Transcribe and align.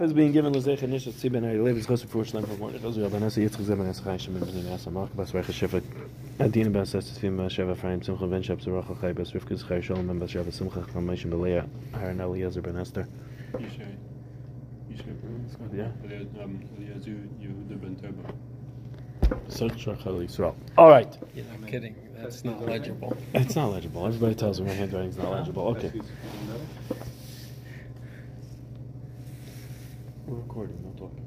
is 0.00 0.12
being 0.12 0.32
given 0.32 0.52
Lezech 0.52 0.82
and 0.82 0.92
Nishat 0.92 1.14
Tzibin 1.14 1.46
Ari 1.46 1.60
Lev 1.60 1.78
is 1.78 1.86
Chosef 1.86 2.10
for 2.10 2.22
Shleim 2.22 2.46
for 2.46 2.58
Morning. 2.58 2.78
Those 2.82 2.98
are 2.98 3.08
Rabban 3.08 3.22
Yitzchak 3.22 3.64
Zeben 3.64 3.88
Es 3.88 4.00
Chai 4.00 4.18
Shemin 4.18 4.40
B'nei 4.40 4.74
Asa 4.74 4.90
Mark 4.90 5.16
Bas 5.16 5.30
Recha 5.32 5.50
Shefet 5.50 5.82
Adina 6.38 6.68
Ben 6.68 6.84
Sestes 6.84 7.16
Fim 7.18 7.38
Bas 7.38 7.54
Sheva 7.54 7.74
Frayim 7.74 8.04
Simcha 8.04 8.26
Ben 8.26 8.42
Shep 8.42 8.58
Zeracha 8.58 9.00
Chai 9.00 9.12
Bas 9.14 9.30
Rivka 9.32 9.58
Zchai 9.58 9.82
Shalom 9.82 10.06
Ben 10.06 10.18
Bas 10.18 10.30
Sheva 10.30 10.52
Simcha 10.52 10.84
Cham 10.92 11.06
Meishim 11.06 11.30
Beleah 11.30 11.66
Haran 11.94 12.20
Eliezer 12.20 12.60
Ben 12.60 12.76
Esther. 12.76 13.08
Yishai. 13.54 13.96
Yishai. 14.92 15.74
Yeah. 15.74 15.90
Eliezer 16.04 16.42
um, 16.42 16.60
Yehuda 17.40 17.80
Ben 17.80 17.96
Teba. 17.96 19.50
Search 19.50 19.86
Shachal 19.86 20.22
Yisrael. 20.22 20.54
All 20.76 20.90
right. 20.90 21.16
You're 21.34 21.46
not 21.46 21.66
kidding. 21.66 21.96
That's 22.14 22.44
not 22.44 22.60
legible. 22.60 23.16
It's 23.32 23.56
not 23.56 23.72
legible. 23.72 24.06
Everybody 24.06 24.34
tells 24.34 24.60
me 24.60 24.66
my 24.66 24.74
handwriting's 24.74 25.16
not 25.16 25.32
legible. 25.32 25.68
Okay. 25.68 25.92
We're 30.28 30.40
recording, 30.40 30.82
not 30.82 30.98
talking. 30.98 31.24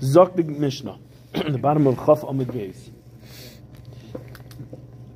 Zok 0.00 0.34
the 0.34 0.44
Mishnah, 0.44 0.98
the 1.32 1.58
bottom 1.58 1.86
of 1.86 1.96
Chaf 1.96 2.22
Amid 2.22 2.48
Beis. 2.48 2.90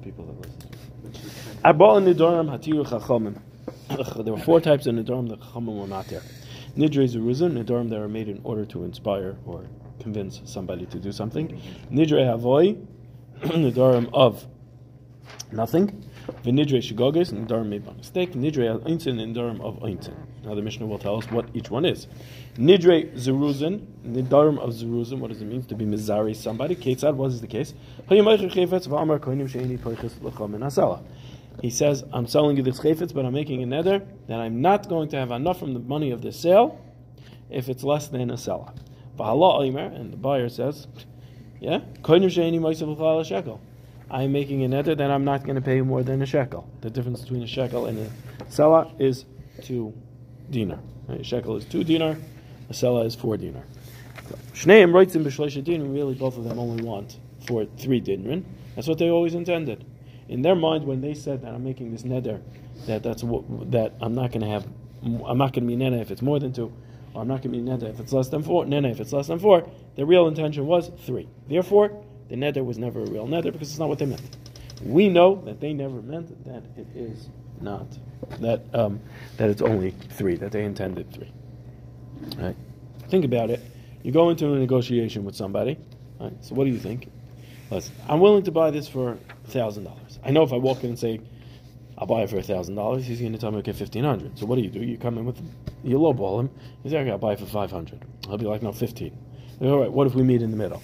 People 0.05 0.27
that 0.27 0.39
listen. 0.39 1.59
Abal 1.65 2.03
Nidoram 2.05 2.51
Hatiru 2.51 2.87
Chachamim. 2.87 3.41
There 4.23 4.35
were 4.35 4.39
four 4.39 4.61
types 4.61 4.87
of 4.87 4.95
Nidoram 4.95 5.31
that 5.31 5.41
Chachamim 5.41 5.81
were 5.81 5.87
not 5.87 6.07
there. 6.09 6.21
Nidre 6.77 7.09
Zeruzim, 7.09 7.53
Nidoram 7.53 7.89
that 7.89 7.99
are 7.99 8.09
made 8.09 8.29
in 8.29 8.43
order 8.45 8.67
to 8.67 8.85
inspire 8.85 9.39
or 9.47 9.65
convince 10.01 10.43
somebody 10.45 10.85
to 10.85 10.99
do 10.99 11.11
something. 11.11 11.49
Nidre 11.91 12.27
Havoi, 12.27 12.87
Nidoram 13.41 14.11
of 14.13 14.47
nothing. 15.51 16.05
V'nidre 16.45 16.83
Shigoges, 16.83 17.33
Nidoram 17.33 17.69
made 17.69 17.87
by 17.87 17.95
mistake. 17.95 18.35
Nidre 18.35 18.69
Al 18.69 18.81
Einzin, 18.81 19.15
Nidoram 19.17 19.63
of 19.63 19.77
Einzin. 19.81 20.15
Now 20.45 20.55
the 20.55 20.63
Mishnah 20.63 20.87
will 20.87 20.99
tell 20.99 21.17
us 21.17 21.31
what 21.31 21.49
each 21.55 21.71
one 21.71 21.85
is. 21.85 22.07
Nidre 22.57 23.13
Zeruzin, 23.15 23.85
Nidarim 24.07 24.59
of 24.59 24.71
Zeruzin, 24.71 25.19
what 25.19 25.31
does 25.31 25.43
it 25.43 25.47
mean 25.47 25.63
to 25.65 25.75
be 25.75 25.85
Mizari 25.85 26.35
somebody? 26.35 26.77
Ketzad, 26.77 27.15
what 27.15 27.31
is 27.31 27.41
the 27.41 27.47
case? 27.47 27.75
He 31.61 31.71
says, 31.71 32.05
I'm 32.13 32.27
selling 32.27 32.57
you 32.57 32.63
this 32.63 32.79
chayfetz, 32.79 33.13
but 33.13 33.25
I'm 33.25 33.33
making 33.33 33.63
a 33.63 33.67
nether 33.67 34.07
that 34.29 34.39
I'm 34.39 34.61
not 34.61 34.89
going 34.89 35.09
to 35.09 35.17
have 35.17 35.33
enough 35.33 35.59
from 35.59 35.75
the 35.75 35.81
money 35.81 36.13
of 36.13 36.23
the 36.23 36.31
sale 36.33 36.81
if 37.51 37.69
it's 37.69 37.83
less 37.83 38.09
than 38.09 38.31
a 38.31 38.37
seller. 38.37 38.73
And 39.19 40.13
the 40.13 40.17
buyer 40.17 40.49
says, 40.49 40.87
yeah, 41.61 41.81
I'm 44.11 44.33
making 44.33 44.63
a 44.63 44.69
nether 44.69 44.95
that 44.95 45.11
I'm 45.11 45.25
not 45.25 45.43
going 45.43 45.57
to 45.57 45.61
pay 45.61 45.81
more 45.81 46.05
than 46.05 46.23
a 46.23 46.27
shekel. 46.27 46.71
The 46.81 46.91
difference 46.91 47.23
between 47.23 47.43
a 47.43 47.47
shekel 47.49 47.87
and 47.87 47.99
a 47.99 48.11
seller 48.51 48.91
is 49.01 49.25
two 49.63 49.93
dinar. 50.51 50.79
Right? 51.07 51.21
A 51.21 51.25
shekel 51.25 51.57
is 51.57 51.65
two 51.65 51.85
dinar, 51.85 52.17
a 52.69 52.97
is 53.01 53.15
four 53.15 53.37
dinar. 53.37 53.65
Shneim 54.53 54.93
writes 54.93 55.15
in 55.15 55.25
B'shleisha 55.25 55.65
din, 55.65 55.93
really 55.93 56.15
both 56.15 56.37
of 56.37 56.45
them 56.45 56.59
only 56.59 56.83
want 56.83 57.17
for 57.47 57.65
three 57.79 58.01
dinrin. 58.01 58.45
That's 58.75 58.87
what 58.87 58.99
they 58.99 59.09
always 59.11 59.35
intended. 59.35 59.85
In 60.29 60.43
their 60.43 60.55
mind, 60.55 60.85
when 60.85 61.01
they 61.01 61.15
said 61.15 61.43
that 61.43 61.55
I'm 61.55 61.65
making 61.65 61.93
this 61.93 62.05
nether, 62.05 62.41
that 62.87 63.03
that's 63.03 63.25
what, 63.25 63.71
that 63.71 63.95
I'm 64.01 64.15
not 64.15 64.31
going 64.31 64.43
to 64.43 64.49
have, 64.49 64.67
I'm 65.03 65.39
not 65.39 65.53
going 65.53 65.65
to 65.65 65.69
be 65.69 65.77
nene 65.77 65.95
if 65.95 66.11
it's 66.11 66.23
more 66.23 66.39
than 66.39 66.53
two, 66.53 66.73
or 67.15 67.23
I'm 67.23 67.29
not 67.29 67.43
going 67.43 67.53
to 67.53 67.59
be 67.59 67.61
nene 67.61 67.83
if 67.83 67.99
it's 67.99 68.13
less 68.13 68.29
than 68.29 68.43
four, 68.43 68.67
nene 68.67 68.85
if 68.85 69.01
it's 69.01 69.13
less 69.13 69.29
than 69.29 69.39
four. 69.39 69.69
Their 69.97 70.07
real 70.07 70.29
intention 70.29 70.67
was 70.67 70.91
three. 71.07 71.29
Therefore, 71.49 72.05
the 72.29 72.37
nether 72.37 72.63
was 72.63 72.79
never 72.79 73.01
a 73.01 73.07
real 73.07 73.27
nether 73.27 73.51
because 73.51 73.71
it's 73.71 73.79
not 73.79 73.89
what 73.89 73.99
they 73.99 74.07
meant. 74.07 74.37
We 74.83 75.09
know 75.09 75.43
that 75.47 75.61
they 75.61 75.73
never 75.73 76.03
meant 76.03 76.45
that 76.45 76.63
it 76.77 76.87
is 76.95 77.31
not 77.63 77.87
that 78.41 78.63
um, 78.75 79.01
that 79.37 79.51
it's 79.51 79.63
only 79.63 79.91
three 79.91 80.37
that 80.37 80.53
they 80.53 80.65
intended 80.65 81.13
three. 81.13 81.33
Right? 82.37 82.57
Think 83.09 83.25
about 83.25 83.51
it. 83.51 83.61
You 84.03 84.13
go 84.13 84.31
into 84.31 84.53
a 84.53 84.59
negotiation 84.59 85.25
with 85.25 85.35
somebody. 85.35 85.79
Right? 86.21 86.33
So 86.41 86.55
what 86.55 86.65
do 86.65 86.71
you 86.71 86.79
think? 86.79 87.11
Listen, 87.71 87.95
I'm 88.09 88.21
willing 88.21 88.45
to 88.45 88.51
buy 88.51 88.71
this 88.71 88.89
for 88.89 89.19
thousand 89.45 89.85
dollars. 89.85 90.19
I 90.25 90.31
know 90.31 90.43
if 90.43 90.53
I 90.53 90.57
walk 90.57 90.83
in 90.85 90.91
and 90.91 90.99
say 90.99 91.21
I'll 91.97 92.07
buy 92.07 92.23
it 92.23 92.31
for 92.31 92.41
thousand 92.43 92.75
dollars, 92.75 93.07
he's 93.07 93.21
going 93.21 93.33
to 93.33 93.39
tell 93.39 93.51
me 93.51 93.59
okay 93.59 93.73
fifteen 93.73 94.05
hundred. 94.05 94.39
So 94.39 94.47
what 94.47 94.57
do 94.57 94.63
you 94.63 94.71
do? 94.71 94.81
You 94.81 94.99
come 94.99 95.19
in 95.19 95.25
with 95.25 95.41
you 95.85 95.99
lowball 95.99 96.41
him. 96.41 96.51
He's 96.83 96.93
like, 96.93 97.07
I'll 97.09 97.19
buy 97.19 97.33
it 97.33 97.41
for 97.41 97.47
five 97.47 97.71
hundred. 97.71 98.05
I'll 98.29 98.39
be 98.39 98.47
like, 98.47 98.63
no, 98.63 98.73
fifteen. 98.73 99.17
All 99.61 99.81
right. 99.81 99.93
What 99.93 100.07
if 100.07 100.15
we 100.15 100.23
meet 100.23 100.43
in 100.43 100.51
the 100.51 100.57
middle? 100.57 100.83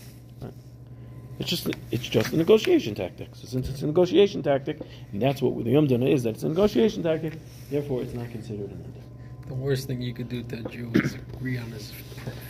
It's 1.39 1.51
just 1.51 1.69
it's 1.91 2.07
just 2.07 2.33
a 2.33 2.37
negotiation 2.37 2.95
tactic. 2.95 3.35
So 3.35 3.47
since 3.47 3.69
it's 3.69 3.83
a 3.83 3.87
negotiation 3.87 4.43
tactic, 4.43 4.81
and 5.13 5.21
that's 5.21 5.43
what 5.43 5.65
the 5.65 5.71
Yom 5.71 5.87
is, 5.87 6.23
that 6.23 6.31
it's 6.31 6.45
a 6.45 6.49
negotiation 6.49 7.03
tactic, 7.03 7.35
therefore 7.71 8.03
it's 8.03 8.15
not 8.15 8.31
considered 8.31 8.71
an 8.71 8.85
under. 8.85 9.49
The 9.49 9.55
worst 9.55 9.89
thing 9.89 10.01
you 10.01 10.15
could 10.15 10.29
do 10.29 10.43
to 10.43 10.57
a 10.57 10.63
Jew 10.63 10.91
is 10.95 11.15
agree 11.15 11.59
on 11.59 11.71
his 11.71 11.93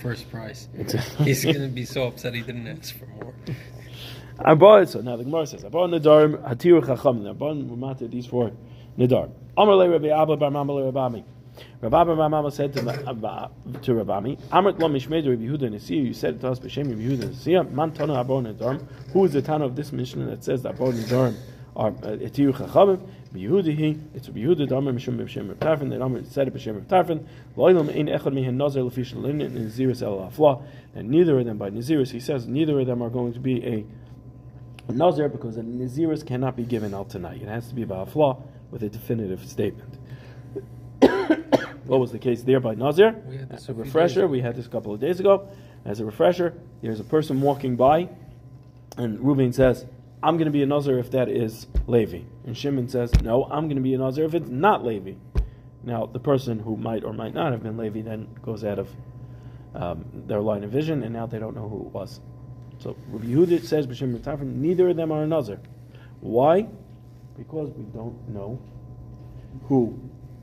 first 0.00 0.30
price. 0.30 0.68
He's 1.18 1.44
going 1.44 1.60
to 1.60 1.68
be 1.68 1.84
so 1.84 2.06
upset 2.06 2.34
he 2.34 2.42
didn't 2.42 2.68
ask 2.68 2.96
for 2.96 3.06
more. 3.06 3.34
I 4.38 4.54
bought 4.54 4.82
it. 4.82 4.88
So 4.90 5.00
now 5.00 5.16
the 5.16 5.24
Gemara 5.24 5.46
says, 5.46 5.64
I 5.64 5.70
bought 5.70 5.90
Nadarim 5.90 6.48
Hatiru 6.48 6.86
Chacham. 6.86 7.26
I 7.26 7.32
bought 7.32 7.56
Ramata 7.56 8.08
these 8.08 8.26
four 8.26 8.52
Nadar. 8.96 9.30
Amar 9.56 9.74
le 9.74 9.88
Rabbi 9.90 10.08
Abba 10.08 10.36
bar 10.36 10.50
Mama 10.50 10.72
le 10.72 10.92
Rabami. 10.92 11.24
Rabbi 11.80 12.00
Abba 12.00 12.16
bar 12.16 12.28
Mama 12.28 12.50
said 12.50 12.72
to, 12.72 12.80
to 12.80 12.86
Rabami, 12.86 14.40
Amrit 14.48 14.78
lo 14.80 14.88
mishmedu 14.88 15.30
Rabbi 15.30 15.44
Yehuda 15.44 15.70
Nesiya. 15.72 16.06
You 16.06 16.14
said 16.14 16.40
to 16.40 16.48
us 16.48 16.58
b'shem 16.58 16.88
Rabbi 16.88 17.02
Yehuda 17.02 17.34
Nesiya. 17.34 17.70
Man 17.70 17.92
tana 17.92 18.20
Abba 18.20 18.32
Nadarim. 18.34 18.86
Who 19.12 19.24
is 19.24 19.32
the 19.32 19.42
Tana 19.42 19.64
of 19.64 19.76
this 19.76 19.92
Mishnah 19.92 20.26
that 20.26 20.44
says 20.44 20.62
that 20.62 20.74
Abba 20.74 20.92
Nadarim 20.92 21.36
are 21.76 21.88
uh, 21.88 22.16
Hatiru 22.16 22.52
Chachamim? 22.54 23.06
Yehuda 23.34 24.00
it's 24.14 24.28
Yehuda 24.28 24.68
Damar 24.68 24.92
Mishum 24.92 25.16
B'Shem 25.16 25.48
Reb 25.48 25.58
Tarfin. 25.58 25.90
The 25.90 25.98
Damar 25.98 26.24
said 26.24 26.48
it 26.48 26.54
B'Shem 26.54 26.74
Reb 26.76 26.88
Tarfin. 26.88 27.26
Lo'ilam 27.56 27.88
Ein 27.88 28.06
Echad 28.06 28.32
Mihin 28.32 28.56
Nazir 28.56 28.82
Lefish 28.82 29.14
Lin 29.14 29.40
and 29.40 29.56
El 29.56 30.30
Afla. 30.30 30.62
And 30.94 31.10
neither 31.10 31.38
of 31.38 31.44
them 31.44 31.58
by 31.58 31.70
Naziris, 31.70 32.12
he 32.12 32.20
says, 32.20 32.46
neither 32.46 32.78
of 32.78 32.86
them 32.86 33.02
are 33.02 33.10
going 33.10 33.32
to 33.32 33.40
be 33.40 33.64
a 33.66 34.92
Nazir 34.92 35.28
because 35.28 35.56
a 35.56 35.62
Naziris 35.62 36.24
cannot 36.24 36.56
be 36.56 36.62
given 36.62 36.94
out 36.94 37.10
tonight. 37.10 37.42
It 37.42 37.48
has 37.48 37.68
to 37.68 37.74
be 37.74 37.84
by 37.84 38.04
Afla 38.04 38.40
with 38.70 38.82
a 38.84 38.88
definitive 38.88 39.48
statement. 39.48 39.98
what 41.84 42.00
was 42.00 42.12
the 42.12 42.18
case 42.18 42.42
there 42.42 42.60
by 42.60 42.74
Nazir? 42.74 43.14
As 43.50 43.68
a 43.68 43.74
refresher, 43.74 44.26
we 44.26 44.40
had 44.40 44.56
this 44.56 44.66
a 44.66 44.70
couple 44.70 44.92
of 44.92 45.00
days 45.00 45.20
ago. 45.20 45.48
As 45.84 46.00
a 46.00 46.04
refresher, 46.04 46.54
there's 46.82 47.00
a 47.00 47.04
person 47.04 47.40
walking 47.40 47.76
by, 47.76 48.08
and 48.96 49.20
Reuben 49.20 49.52
says, 49.52 49.84
I'm 50.22 50.36
going 50.36 50.46
to 50.46 50.52
be 50.52 50.62
a 50.62 50.66
Nazir 50.66 50.98
if 50.98 51.10
that 51.10 51.28
is 51.28 51.66
Levi. 51.86 52.20
And 52.46 52.56
Shimon 52.56 52.88
says, 52.88 53.12
No, 53.20 53.44
I'm 53.44 53.64
going 53.64 53.76
to 53.76 53.82
be 53.82 53.92
a 53.92 53.98
Nazir 53.98 54.24
if 54.24 54.34
it's 54.34 54.48
not 54.48 54.84
Levi. 54.84 55.12
Now, 55.82 56.06
the 56.06 56.18
person 56.18 56.58
who 56.58 56.76
might 56.76 57.04
or 57.04 57.12
might 57.12 57.34
not 57.34 57.52
have 57.52 57.62
been 57.62 57.76
Levi 57.76 58.00
then 58.00 58.28
goes 58.40 58.64
out 58.64 58.78
of 58.78 58.88
um, 59.74 60.06
their 60.26 60.40
line 60.40 60.64
of 60.64 60.70
vision, 60.70 61.02
and 61.02 61.12
now 61.12 61.26
they 61.26 61.38
don't 61.38 61.54
know 61.54 61.68
who 61.68 61.86
it 61.86 61.92
was. 61.92 62.20
So 62.78 62.96
Rabbi 63.08 63.26
Yehuda 63.26 63.64
says, 63.64 63.86
B'Shem 63.86 64.16
Tafin, 64.18 64.56
neither 64.56 64.88
of 64.88 64.96
them 64.96 65.12
are 65.12 65.22
a 65.22 65.26
Nazir. 65.26 65.60
Why? 66.20 66.66
Because 67.36 67.70
we 67.70 67.84
don't 67.84 68.28
know 68.28 68.58
who, 69.66 69.98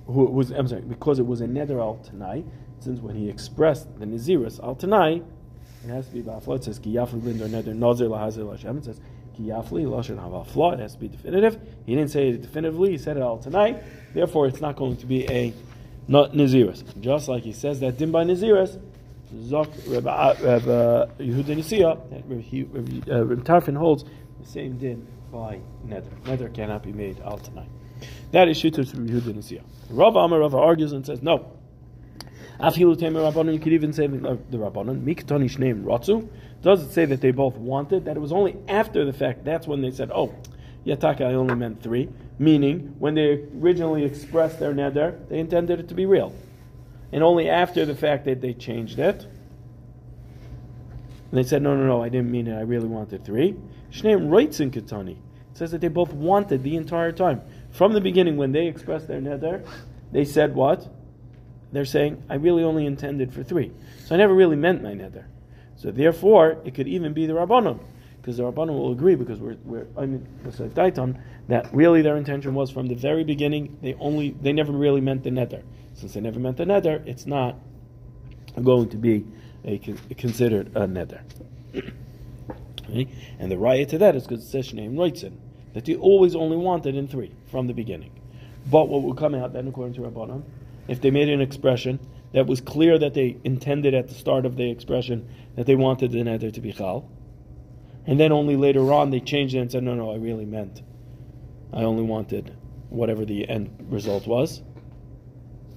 who 0.05 0.25
was. 0.25 0.51
I'm 0.51 0.67
sorry, 0.67 0.81
because 0.81 1.19
it 1.19 1.25
was 1.25 1.41
a 1.41 1.47
Neder 1.47 1.79
al 1.79 1.97
Tanai. 1.97 2.43
Since 2.79 2.99
when 2.99 3.15
he 3.15 3.29
expressed 3.29 3.99
the 3.99 4.05
Naziris 4.05 4.61
al 4.63 4.75
Tanai, 4.75 5.21
it 5.83 5.89
has 5.89 6.07
to 6.07 6.13
be 6.13 6.23
Ba'afla. 6.23 6.57
It 6.57 6.63
says, 6.63 6.79
Ki 6.79 6.95
Yafli 6.95 7.23
Linder 7.23 7.47
Neder 7.47 7.75
Nazir 7.75 8.07
Lahazir 8.07 8.39
Lashem. 8.39 8.77
It 8.79 8.85
says, 8.85 8.99
Kiyafli, 9.37 9.85
Lashon 9.85 10.17
Havafla, 10.17 10.73
it 10.73 10.79
has 10.79 10.93
to 10.93 10.99
be 10.99 11.07
definitive. 11.07 11.59
He 11.85 11.95
didn't 11.95 12.11
say 12.11 12.29
it 12.29 12.41
definitively, 12.41 12.91
he 12.91 12.97
said 12.97 13.17
it 13.17 13.23
all 13.23 13.37
tonight. 13.37 13.81
Therefore, 14.13 14.47
it's 14.47 14.61
not 14.61 14.75
going 14.75 14.97
to 14.97 15.05
be 15.05 15.29
a 15.29 15.53
not 16.07 16.33
Naziris. 16.33 16.99
Just 16.99 17.27
like 17.27 17.43
he 17.43 17.53
says 17.53 17.79
that 17.79 17.97
Dim 17.97 18.11
by 18.11 18.23
Naziris, 18.23 18.79
Zok 19.33 19.69
Reb 19.91 20.07
uh, 20.07 21.07
Yehuda 21.17 21.55
Nisiya, 21.55 23.09
uh, 23.09 23.25
Reb 23.25 23.43
Tarfin 23.43 23.77
holds 23.77 24.03
the 24.39 24.47
same 24.47 24.77
din 24.77 25.07
by 25.31 25.59
Nether. 25.85 26.11
Nether 26.25 26.49
cannot 26.49 26.83
be 26.83 26.91
made 26.91 27.19
al 27.21 27.37
tonight. 27.37 27.69
That 28.31 28.47
is 28.47 28.61
Shittus 28.61 28.93
Reb 28.93 29.09
Yehuda 29.09 29.33
Nisiya. 29.33 29.61
Rav 29.89 30.15
Amar 30.15 30.39
Rav 30.39 30.55
argues 30.55 30.93
and 30.93 31.05
says, 31.05 31.21
no. 31.21 31.51
Afilu 32.59 32.95
Temer 32.95 33.31
Rabbanon, 33.31 33.53
you 33.53 33.59
could 33.59 33.73
even 33.73 33.91
say 33.91 34.05
uh, 34.05 34.37
the 34.49 34.57
Rabbanon, 34.57 35.03
Miktoni 35.03 35.49
Shneim 35.49 35.83
Ratzu, 35.83 36.29
does 36.61 36.83
it 36.83 36.91
say 36.91 37.05
that 37.05 37.19
they 37.19 37.31
both 37.31 37.55
wanted? 37.55 38.05
That 38.05 38.17
it 38.17 38.19
was 38.19 38.31
only 38.31 38.55
after 38.67 39.03
the 39.03 39.13
fact, 39.13 39.43
that's 39.43 39.67
when 39.67 39.81
they 39.81 39.91
said, 39.91 40.11
oh, 40.13 40.33
Yataka, 40.85 41.21
I 41.21 41.33
only 41.33 41.55
meant 41.55 41.81
three. 41.81 42.09
Meaning, 42.39 42.95
when 42.99 43.15
they 43.15 43.45
originally 43.59 44.05
expressed 44.05 44.59
their 44.59 44.73
neder, 44.73 45.27
they 45.27 45.39
intended 45.39 45.79
it 45.79 45.87
to 45.89 45.95
be 45.95 46.05
real. 46.05 46.33
And 47.11 47.23
only 47.23 47.49
after 47.49 47.85
the 47.85 47.95
fact 47.95 48.25
that 48.25 48.41
they 48.41 48.53
changed 48.53 48.99
it, 48.99 49.23
and 51.31 51.37
they 51.37 51.43
said, 51.43 51.61
no, 51.61 51.75
no, 51.75 51.85
no, 51.85 52.03
I 52.03 52.09
didn't 52.09 52.31
mean 52.31 52.47
it, 52.47 52.55
I 52.55 52.61
really 52.61 52.87
wanted 52.87 53.25
three. 53.25 53.55
Shneim 53.91 54.31
writes 54.31 54.59
in 54.59 54.71
Katani. 54.71 55.17
It 55.17 55.57
says 55.57 55.71
that 55.71 55.81
they 55.81 55.87
both 55.87 56.13
wanted 56.13 56.63
the 56.63 56.75
entire 56.75 57.11
time. 57.11 57.41
From 57.71 57.93
the 57.93 58.01
beginning, 58.01 58.37
when 58.37 58.51
they 58.51 58.67
expressed 58.67 59.07
their 59.07 59.21
neder, 59.21 59.65
they 60.11 60.25
said 60.25 60.55
what? 60.55 60.87
They're 61.71 61.85
saying, 61.85 62.23
I 62.29 62.35
really 62.35 62.63
only 62.63 62.85
intended 62.85 63.33
for 63.33 63.43
three. 63.43 63.71
So 64.05 64.15
I 64.15 64.17
never 64.17 64.33
really 64.33 64.57
meant 64.57 64.83
my 64.83 64.91
neder. 64.91 65.25
So 65.77 65.89
therefore, 65.89 66.57
it 66.65 66.75
could 66.75 66.87
even 66.87 67.13
be 67.13 67.25
the 67.25 67.33
Rabbanon, 67.33 67.79
because 68.17 68.37
the 68.37 68.43
Rabbanon 68.43 68.69
will 68.69 68.91
agree, 68.91 69.15
because 69.15 69.39
we're, 69.39 69.57
we're 69.63 69.87
I 69.97 70.05
mean, 70.05 70.27
that 71.47 71.69
really 71.73 72.01
their 72.01 72.17
intention 72.17 72.53
was 72.53 72.69
from 72.69 72.87
the 72.87 72.95
very 72.95 73.23
beginning, 73.23 73.77
they 73.81 73.93
only, 73.95 74.31
they 74.41 74.53
never 74.53 74.71
really 74.73 75.01
meant 75.01 75.23
the 75.23 75.31
nether. 75.31 75.63
Since 75.93 76.13
they 76.13 76.21
never 76.21 76.39
meant 76.39 76.57
the 76.57 76.65
nether, 76.65 77.01
it's 77.05 77.25
not 77.25 77.55
going 78.61 78.89
to 78.89 78.97
be 78.97 79.25
a, 79.65 79.77
considered 80.17 80.67
a 80.75 80.81
neder. 80.81 81.21
Okay? 81.73 83.07
And 83.39 83.49
the 83.49 83.57
riot 83.57 83.89
to 83.89 83.97
that 83.99 84.15
is 84.15 84.27
because 84.27 84.43
it 84.43 84.49
says 84.49 84.71
Shneim 84.71 84.95
Reitzin, 84.95 85.37
that 85.73 85.85
they 85.85 85.95
always 85.95 86.35
only 86.35 86.57
wanted 86.57 86.95
in 86.95 87.07
three 87.07 87.31
from 87.49 87.67
the 87.67 87.73
beginning. 87.73 88.11
But 88.69 88.89
what 88.89 89.03
would 89.03 89.17
come 89.17 89.35
out 89.35 89.53
then, 89.53 89.67
according 89.67 89.95
to 89.95 90.01
Rabbanon, 90.01 90.43
if 90.87 91.01
they 91.01 91.11
made 91.11 91.29
an 91.29 91.41
expression 91.41 91.99
that 92.33 92.47
was 92.47 92.61
clear 92.61 92.97
that 92.97 93.13
they 93.13 93.37
intended 93.43 93.93
at 93.93 94.07
the 94.07 94.13
start 94.13 94.45
of 94.45 94.55
the 94.55 94.69
expression 94.69 95.27
that 95.55 95.65
they 95.65 95.75
wanted 95.75 96.11
the 96.11 96.19
neder 96.19 96.53
to 96.53 96.61
be 96.61 96.71
chal, 96.71 97.09
and 98.05 98.19
then 98.19 98.31
only 98.31 98.55
later 98.55 98.91
on 98.93 99.11
they 99.11 99.19
changed 99.19 99.53
it 99.53 99.59
and 99.59 99.71
said, 99.71 99.83
no, 99.83 99.93
no, 99.93 100.11
I 100.11 100.15
really 100.15 100.45
meant, 100.45 100.81
I 101.73 101.83
only 101.83 102.03
wanted 102.03 102.55
whatever 102.89 103.25
the 103.25 103.47
end 103.49 103.87
result 103.89 104.27
was, 104.27 104.61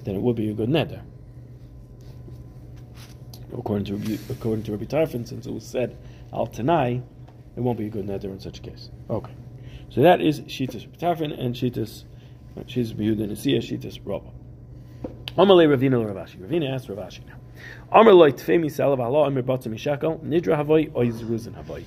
then 0.05 0.17
it 0.17 0.21
would 0.21 0.37
be 0.37 0.51
a 0.51 0.53
good 0.53 0.69
neder. 0.69 1.03
According 3.57 3.85
to 3.87 4.19
according 4.31 4.65
to 4.65 4.73
Rabbi 4.73 4.85
Tarfon, 4.85 5.27
since 5.27 5.47
it 5.47 5.53
was 5.53 5.65
said 5.65 5.97
al 6.33 6.49
tanai, 6.49 7.03
it 7.57 7.61
won't 7.61 7.79
be 7.79 7.87
a 7.87 7.91
good 7.91 8.07
neder 8.07 8.25
in 8.25 8.41
such 8.41 8.59
a 8.59 8.63
case. 8.63 8.91
Okay, 9.09 9.33
so 9.95 10.03
that 10.03 10.21
is 10.21 10.41
shitas 10.43 10.87
Tarfon 10.99 11.39
and 11.39 11.55
shitas 11.55 12.05
she's 12.67 12.93
Yehuda 12.93 13.29
Nesiya 13.31 13.59
shitas 13.59 14.01
Rabba. 14.05 14.31
Amalei 15.37 15.69
Ravina 15.69 16.05
Ravashi. 16.05 16.37
Ravina 16.39 16.73
asked 16.73 16.89
Ravashi 16.89 17.27
now. 17.27 17.37
Amalei 17.93 18.33
Tfemi 18.33 18.67
Salav 18.67 18.99
Allah 18.99 19.27
Amir 19.27 19.43
Batzim 19.43 19.73
Mishakel 19.75 20.21
Nidra 20.21 20.57
Havoi 20.57 20.93
Oiz 20.95 21.23
Ruzin 21.23 21.55
Havoi. 21.55 21.85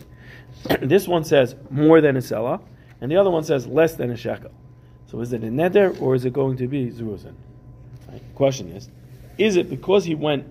This 0.88 1.08
one 1.08 1.24
says 1.24 1.56
more 1.70 2.02
than 2.02 2.18
a 2.18 2.22
selah, 2.22 2.62
and 3.02 3.12
the 3.12 3.18
other 3.18 3.30
one 3.30 3.44
says 3.44 3.68
less 3.68 3.96
than 3.96 4.10
a 4.12 4.18
shekel. 4.18 4.52
So 5.08 5.22
is 5.22 5.32
it 5.34 5.44
a 5.44 5.48
neder 5.48 6.00
or 6.02 6.16
is 6.16 6.26
it 6.26 6.34
going 6.34 6.58
to 6.58 6.68
be 6.68 6.88
zeruzin? 6.88 7.36
Right. 8.10 8.22
Question 8.36 8.70
is, 8.72 8.90
is 9.38 9.56
it 9.56 9.70
because 9.70 10.04
he 10.06 10.16
went 10.16 10.46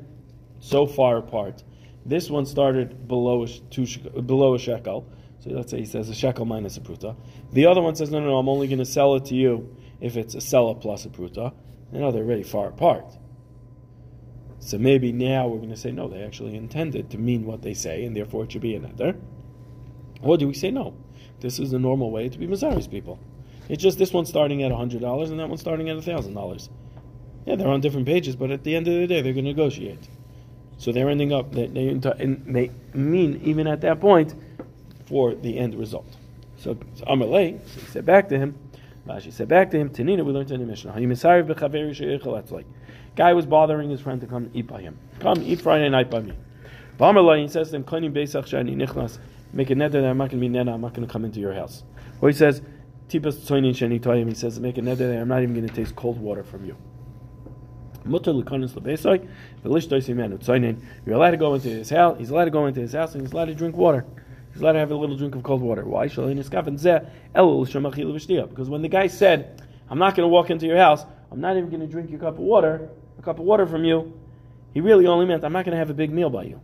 so 0.61 0.87
far 0.87 1.19
apart? 1.19 1.63
This 2.05 2.31
one 2.31 2.47
started 2.47 3.09
below 3.09 3.45
a, 3.45 3.49
two, 3.49 3.87
below 4.23 4.55
a 4.55 4.59
shekel. 4.59 5.07
So 5.47 5.55
let's 5.55 5.71
say 5.71 5.79
he 5.79 5.87
says 5.87 6.09
a 6.09 6.15
shekel 6.15 6.45
minus 6.45 6.77
a 6.77 6.81
pruta. 6.81 7.17
The 7.53 7.67
other 7.67 7.81
one 7.81 7.95
says, 7.95 8.11
no, 8.11 8.19
no, 8.21 8.27
no, 8.27 8.39
I'm 8.39 8.49
only 8.49 8.67
going 8.67 8.79
to 8.79 8.85
sell 8.85 9.15
it 9.15 9.27
to 9.27 9.35
you 9.35 9.77
if 10.01 10.17
it's 10.17 10.35
a 10.35 10.41
selah 10.41 10.75
plus 10.75 11.05
a 11.05 11.09
pruta. 11.09 11.53
Know, 11.93 12.11
they're 12.11 12.25
really 12.25 12.43
far 12.43 12.69
apart. 12.69 13.07
So 14.59 14.77
maybe 14.77 15.13
now 15.13 15.47
we're 15.47 15.59
going 15.59 15.71
to 15.71 15.77
say, 15.77 15.93
no, 15.93 16.09
they 16.09 16.23
actually 16.23 16.57
intended 16.57 17.11
to 17.11 17.19
mean 17.19 17.47
what 17.47 17.63
they 17.63 17.75
say, 17.75 18.05
and 18.05 18.17
therefore 18.17 18.45
it 18.45 18.53
should 18.53 18.63
be 18.63 18.75
a 18.75 18.81
neder. 18.81 19.17
Or 20.21 20.37
do 20.37 20.49
we 20.49 20.55
say 20.55 20.71
no? 20.71 20.97
This 21.41 21.59
is 21.59 21.71
the 21.71 21.79
normal 21.79 22.11
way 22.11 22.29
to 22.29 22.39
be 22.39 22.47
Mazaris 22.47 22.91
people. 22.91 23.21
It's 23.69 23.83
just 23.83 23.99
this 23.99 24.13
one 24.13 24.27
starting 24.27 24.63
at 24.63 24.73
$100 24.73 25.31
and 25.31 25.41
that 25.41 25.49
one 25.49 25.59
starting 25.59 25.89
at 25.89 25.97
$1,000. 25.97 26.69
Yeah, 27.45 27.55
they're 27.55 27.69
on 27.69 27.81
different 27.81 28.07
pages, 28.07 28.35
but 28.35 28.51
at 28.51 28.65
the 28.65 28.75
end 28.75 28.89
of 28.89 28.95
the 28.95 29.07
day, 29.07 29.23
they're 29.23 29.33
going 29.33 29.45
to 29.45 29.53
negotiate. 29.53 30.09
So 30.79 30.91
they're 30.91 31.09
ending 31.09 31.33
up, 31.33 31.53
they, 31.53 31.69
they, 31.69 31.95
they 31.95 32.71
mean, 32.93 33.41
even 33.45 33.67
at 33.69 33.81
that 33.83 34.01
point, 34.01 34.35
for 35.07 35.35
the 35.35 35.59
end 35.59 35.75
result. 35.75 36.07
So, 36.59 36.77
so 36.95 37.05
Amalei, 37.05 37.59
so 37.67 37.81
he 37.81 37.87
said 37.87 38.07
back 38.07 38.29
to 38.29 38.39
him, 38.39 38.55
Rashi 39.07 39.33
said 39.33 39.49
back 39.49 39.71
to 39.71 39.79
him, 39.79 39.91
Tanina, 39.91 40.25
we 40.25 40.33
learned 40.33 40.51
in 40.51 40.61
the 40.61 40.67
Mishnah. 40.67 40.93
That's 42.33 42.51
like, 42.51 42.67
guy 43.15 43.33
was 43.33 43.47
bothering 43.47 43.91
his 43.91 44.01
friend 44.01 44.21
to 44.21 44.27
come 44.27 44.51
eat 44.53 44.67
by 44.67 44.81
him. 44.81 44.99
Come 45.21 45.43
eat 45.43 45.61
Friday 45.61 45.89
night 45.89 46.11
by 46.11 46.21
me. 46.21 46.33
Amalei, 46.99 47.43
he 47.43 47.49
says 47.49 47.71
to 47.71 47.77
him, 47.77 47.85
make 49.53 49.71
a 49.71 49.75
neder 49.75 49.93
that 49.93 50.05
I'm 50.05 50.19
not 50.19 50.31
going 50.31 50.43
to 50.43 50.49
be 50.49 50.49
neder, 50.49 50.75
I'm 50.75 50.81
not 50.81 50.93
going 50.93 51.07
to 51.07 51.13
come 51.13 51.25
into 51.25 51.39
your 51.39 51.55
house. 51.55 51.85
Or 52.21 52.29
he 52.29 52.35
says, 52.35 52.63
Tipas 53.09 53.47
he 54.29 54.35
says, 54.35 54.59
make 54.59 54.79
a 54.79 54.81
neder 54.81 54.99
that 54.99 55.21
I'm 55.21 55.29
not 55.29 55.43
even 55.43 55.55
going 55.55 55.69
to 55.69 55.75
taste 55.75 55.95
cold 55.95 56.19
water 56.19 56.43
from 56.43 56.65
you. 56.65 56.77
You're 58.05 58.17
allowed 61.15 61.31
to 61.31 61.37
go 61.37 61.55
into 61.55 61.69
his 61.69 61.91
house, 61.91 62.19
he's 62.19 62.31
allowed 62.31 62.47
to 62.47 62.51
go 62.51 62.67
into 62.67 62.81
his 62.81 62.93
house, 62.93 63.15
and 63.15 63.23
he's 63.23 63.33
allowed 63.33 63.45
to 63.47 63.55
drink 63.55 63.77
water. 63.77 64.05
He's 64.57 64.63
allowed 64.63 64.73
to 64.73 64.79
have 64.79 64.91
a 64.91 64.97
little 64.97 65.19
drink 65.19 65.35
of 65.35 65.43
cold 65.43 65.61
water. 65.61 65.85
Why? 65.85 66.07
Because 66.07 66.17
when 68.71 68.81
the 68.81 68.89
guy 68.89 69.07
said, 69.07 69.61
I'm 69.91 69.99
not 69.99 70.17
going 70.17 70.25
to 70.25 70.29
walk 70.29 70.49
into 70.49 70.65
your 70.65 70.79
house, 70.79 71.05
I'm 71.31 71.43
not 71.43 71.59
even 71.59 71.69
going 71.69 71.83
to 71.83 71.87
drink 71.87 72.09
your 72.09 72.21
cup 72.21 72.37
of 72.37 72.39
water, 72.39 72.89
a 73.19 73.23
cup 73.23 73.39
of 73.39 73.45
water 73.45 73.67
from 73.67 73.85
you, 73.85 74.19
he 74.73 74.81
really 74.81 75.07
only 75.07 75.27
meant, 75.27 75.45
I'm 75.45 75.53
not 75.53 75.67
going 75.67 75.75
to 75.75 75.79
have 75.79 75.91
a 75.91 75.95
big 75.95 76.11
meal 76.11 76.31
by 76.31 76.45
you. 76.45 76.59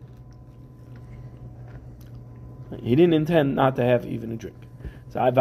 He 2.82 2.96
didn't 2.96 3.12
intend 3.12 3.56
not 3.56 3.76
to 3.76 3.84
have 3.84 4.06
even 4.06 4.32
a 4.32 4.36
drink. 4.36 4.56
But 5.12 5.34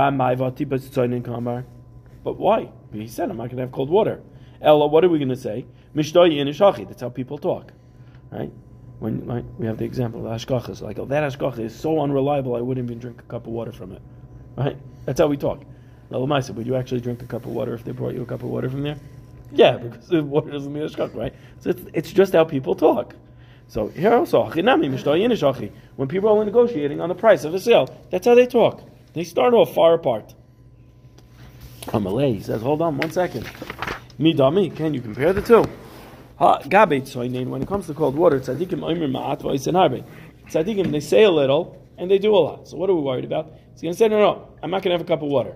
why? 2.37 2.69
He 2.91 3.07
said, 3.07 3.29
I'm 3.29 3.37
not 3.37 3.43
going 3.43 3.55
to 3.55 3.63
have 3.63 3.71
cold 3.71 3.89
water. 3.89 4.21
Ella, 4.61 4.87
what 4.87 5.05
are 5.05 5.09
we 5.09 5.19
going 5.19 5.29
to 5.29 5.37
say? 5.37 5.65
That's 5.95 7.01
how 7.01 7.09
people 7.09 7.37
talk. 7.37 7.71
Right? 8.29 8.51
When 9.01 9.25
right, 9.25 9.43
we 9.57 9.65
have 9.65 9.79
the 9.79 9.85
example 9.85 10.27
of 10.27 10.31
Ashkachas, 10.31 10.79
like, 10.79 10.99
oh, 10.99 11.05
that 11.05 11.23
Ashkacha 11.23 11.57
is 11.57 11.75
so 11.75 11.99
unreliable, 12.01 12.55
I 12.55 12.61
wouldn't 12.61 12.85
even 12.85 12.99
drink 12.99 13.19
a 13.19 13.23
cup 13.23 13.47
of 13.47 13.51
water 13.51 13.71
from 13.71 13.93
it. 13.93 14.01
Right? 14.55 14.77
That's 15.05 15.19
how 15.19 15.25
we 15.25 15.37
talk. 15.37 15.63
Now, 16.11 16.39
said, 16.39 16.55
would 16.55 16.67
you 16.67 16.75
actually 16.75 17.01
drink 17.01 17.23
a 17.23 17.25
cup 17.25 17.45
of 17.45 17.51
water 17.51 17.73
if 17.73 17.83
they 17.83 17.93
brought 17.93 18.13
you 18.13 18.21
a 18.21 18.27
cup 18.27 18.43
of 18.43 18.49
water 18.49 18.69
from 18.69 18.83
there? 18.83 18.97
Yeah, 19.51 19.77
because 19.77 20.07
the 20.07 20.23
water 20.23 20.51
doesn't 20.51 20.71
mean 20.71 20.83
Ashkach, 20.83 21.15
right? 21.15 21.33
So 21.61 21.71
it's, 21.71 21.81
it's 21.95 22.13
just 22.13 22.33
how 22.33 22.43
people 22.43 22.75
talk. 22.75 23.15
So 23.67 23.87
here 23.87 24.13
also, 24.13 24.43
when 24.43 26.07
people 26.07 26.29
are 26.29 26.45
negotiating 26.45 27.01
on 27.01 27.09
the 27.09 27.15
price 27.15 27.43
of 27.43 27.55
a 27.55 27.59
sale, 27.59 27.89
that's 28.11 28.27
how 28.27 28.35
they 28.35 28.45
talk. 28.45 28.83
They 29.13 29.23
start 29.23 29.55
off 29.55 29.73
far 29.73 29.95
apart. 29.95 30.35
Amalei, 31.87 32.43
says, 32.43 32.61
hold 32.61 32.83
on 32.83 32.99
one 32.99 33.09
second. 33.09 33.45
Midami, 34.19 34.75
can 34.75 34.93
you 34.93 35.01
compare 35.01 35.33
the 35.33 35.41
two? 35.41 35.65
When 36.41 37.61
it 37.61 37.67
comes 37.67 37.85
to 37.85 37.93
cold 37.93 38.15
water, 38.15 38.39
tzadikim 38.39 38.79
oimer. 38.79 40.03
Tzadikim, 40.47 40.91
they 40.91 40.99
say 40.99 41.21
a 41.23 41.29
little 41.29 41.85
and 41.99 42.09
they 42.09 42.17
do 42.17 42.33
a 42.33 42.37
lot. 42.37 42.67
So 42.67 42.77
what 42.77 42.89
are 42.89 42.95
we 42.95 43.01
worried 43.01 43.25
about? 43.25 43.53
He's 43.73 43.83
going 43.83 43.93
to 43.93 43.97
say, 43.97 44.07
no, 44.07 44.17
no, 44.17 44.47
I'm 44.63 44.71
not 44.71 44.81
going 44.81 44.91
to 44.91 44.97
have 44.97 45.01
a 45.01 45.07
cup 45.07 45.21
of 45.21 45.29
water. 45.29 45.55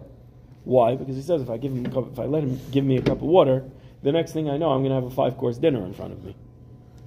Why? 0.64 0.96
Because 0.96 1.16
he 1.16 1.24
says 1.24 1.42
if 1.42 1.50
I 1.50 1.58
give 1.58 1.72
him, 1.72 1.88
a 1.88 1.90
cup, 1.90 2.12
if 2.12 2.20
I 2.20 2.26
let 2.26 2.44
him 2.44 2.60
give 2.70 2.86
me 2.86 2.98
a 2.98 3.02
cup 3.02 3.18
of 3.18 3.24
water, 3.24 3.64
the 4.04 4.12
next 4.12 4.34
thing 4.34 4.48
I 4.48 4.58
know, 4.58 4.70
I'm 4.70 4.82
going 4.82 4.90
to 4.90 4.96
have 4.96 5.06
a 5.06 5.10
five 5.10 5.38
course 5.38 5.58
dinner 5.58 5.84
in 5.84 5.94
front 5.96 6.14
of 6.14 6.24
me. 6.24 6.36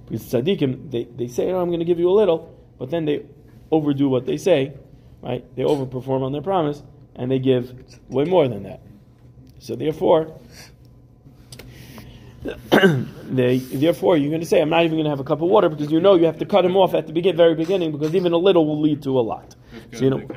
Because 0.09 0.23
tzaddikim, 0.23 0.91
they, 0.91 1.05
they 1.05 1.27
say, 1.27 1.49
oh, 1.49 1.61
I'm 1.61 1.69
going 1.69 1.79
to 1.79 1.85
give 1.85 1.99
you 1.99 2.09
a 2.09 2.11
little, 2.11 2.53
but 2.77 2.89
then 2.89 3.05
they 3.05 3.25
overdo 3.71 4.09
what 4.09 4.25
they 4.25 4.35
say, 4.35 4.73
right? 5.21 5.45
They 5.55 5.63
overperform 5.63 6.21
on 6.21 6.33
their 6.33 6.41
promise, 6.41 6.83
and 7.15 7.31
they 7.31 7.39
give 7.39 7.73
way 8.09 8.25
more 8.25 8.49
than 8.49 8.63
that. 8.63 8.81
So 9.59 9.77
therefore, 9.77 10.37
they, 13.25 13.57
therefore, 13.57 14.17
you're 14.17 14.29
going 14.29 14.41
to 14.41 14.47
say, 14.47 14.61
I'm 14.61 14.69
not 14.69 14.83
even 14.85 14.95
going 14.95 15.03
to 15.03 15.09
have 15.09 15.19
a 15.19 15.25
cup 15.25 15.41
of 15.41 15.49
water 15.49 15.67
because 15.69 15.91
you 15.91 15.99
know 15.99 16.15
you 16.15 16.25
have 16.25 16.37
to 16.39 16.45
cut 16.45 16.63
him 16.65 16.77
off 16.77 16.93
at 16.93 17.07
the 17.07 17.13
begin, 17.13 17.35
very 17.35 17.55
beginning 17.55 17.91
because 17.91 18.15
even 18.15 18.31
a 18.31 18.37
little 18.37 18.65
will 18.65 18.79
lead 18.79 19.03
to 19.03 19.19
a 19.19 19.21
lot. 19.21 19.55
So, 19.93 20.03
you 20.03 20.09
know, 20.09 20.27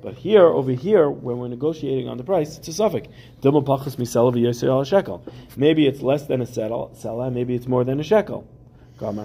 but 0.00 0.14
here, 0.14 0.46
over 0.46 0.70
here, 0.72 1.10
when 1.10 1.38
we're 1.38 1.48
negotiating 1.48 2.08
on 2.08 2.16
the 2.18 2.24
price, 2.24 2.56
it's 2.56 2.68
a 2.68 2.72
suffix. 2.72 3.08
Maybe 5.56 5.86
it's 5.86 6.02
less 6.02 6.26
than 6.26 6.40
a 6.40 6.46
selah, 6.46 7.30
maybe 7.30 7.54
it's 7.54 7.66
more 7.66 7.84
than 7.84 8.00
a 8.00 8.02
shekel. 8.02 8.46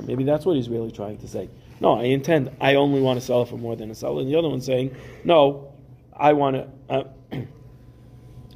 Maybe 0.05 0.24
that's 0.24 0.45
what 0.45 0.55
he's 0.55 0.69
really 0.69 0.91
trying 0.91 1.17
to 1.19 1.27
say. 1.27 1.50
No, 1.79 2.00
I 2.00 2.03
intend, 2.03 2.51
I 2.62 2.75
only 2.75 3.01
want 3.01 3.19
to 3.19 3.25
sell 3.25 3.41
it 3.43 3.50
for 3.50 3.57
more 3.57 3.75
than 3.75 3.91
a 3.91 3.95
selah. 3.95 4.22
And 4.22 4.29
the 4.29 4.36
other 4.38 4.50
one's 4.50 4.65
saying, 4.65 4.95
no, 5.24 5.74
I 6.15 6.33
want 6.33 6.55
to. 6.55 6.67
Uh, 6.89 7.03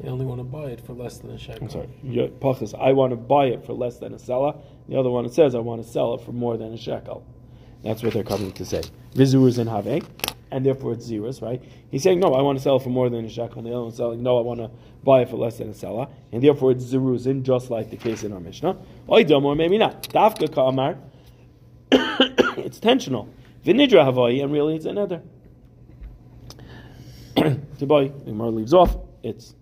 I 0.04 0.08
only 0.08 0.26
want 0.26 0.40
to 0.40 0.44
buy 0.44 0.66
it 0.66 0.86
for 0.86 0.94
less 0.94 1.18
than 1.18 1.32
a 1.32 1.38
shekel. 1.38 1.64
I'm 1.64 1.70
sorry. 1.70 1.88
Pachas, 2.40 2.80
I 2.80 2.92
want 2.94 3.12
to 3.12 3.16
buy 3.16 3.46
it 3.48 3.66
for 3.66 3.74
less 3.74 3.98
than 3.98 4.14
a 4.14 4.20
selah. 4.20 4.56
The 4.88 4.98
other 4.98 5.10
one 5.10 5.26
it 5.26 5.34
says, 5.34 5.56
I 5.56 5.60
want 5.60 5.84
to 5.84 5.90
sell 5.90 6.14
it 6.14 6.22
for 6.22 6.32
more 6.32 6.58
than 6.58 6.74
a 6.74 6.78
shekel. 6.78 7.26
That's 7.84 8.04
what 8.04 8.14
they're 8.14 8.24
coming 8.24 8.52
to 8.54 8.66
say. 8.66 8.84
Vizu 9.16 9.48
is 9.48 9.58
in 9.58 9.68
Have 9.68 9.88
and 10.52 10.66
therefore 10.66 10.94
it's 10.94 11.06
zeros, 11.06 11.42
right? 11.42 11.62
He's 11.92 12.04
saying, 12.04 12.20
no, 12.20 12.34
I 12.34 12.42
want 12.42 12.58
to 12.58 12.64
sell 12.64 12.80
for 12.80 12.90
more 12.90 13.10
than 13.10 13.26
a 13.26 13.30
shekel. 13.30 13.60
And 13.60 13.68
the 13.68 13.72
other 13.72 13.84
one's 13.84 13.98
selling, 13.98 14.24
no, 14.24 14.38
I 14.38 14.42
want 14.42 14.60
to 14.60 14.72
buy 15.04 15.22
it 15.22 15.30
for 15.30 15.38
less 15.38 15.58
than 15.58 15.70
a 15.70 15.74
selah. 15.74 16.10
And 16.32 16.44
therefore 16.44 16.72
it's 16.72 16.86
zeruzin, 16.86 17.44
just 17.44 17.70
like 17.70 17.90
the 17.90 17.98
case 17.98 18.24
in 18.24 18.32
our 18.32 18.40
Mishnah. 18.40 18.78
Oidom, 19.10 19.44
or 19.44 19.56
maybe 19.56 19.78
not. 19.78 20.04
Dafka 20.10 20.54
ka'amar, 20.54 20.98
it's 21.92 22.80
tensional. 22.80 23.30
Vinidra 23.66 24.06
havai, 24.06 24.42
and 24.42 24.54
really 24.54 24.76
it's 24.76 24.86
another. 24.86 25.22
Tibai, 27.36 28.26
the 28.26 28.32
Gemara 28.32 28.50
leaves 28.50 28.74
off, 28.74 28.98
it's 29.24 29.54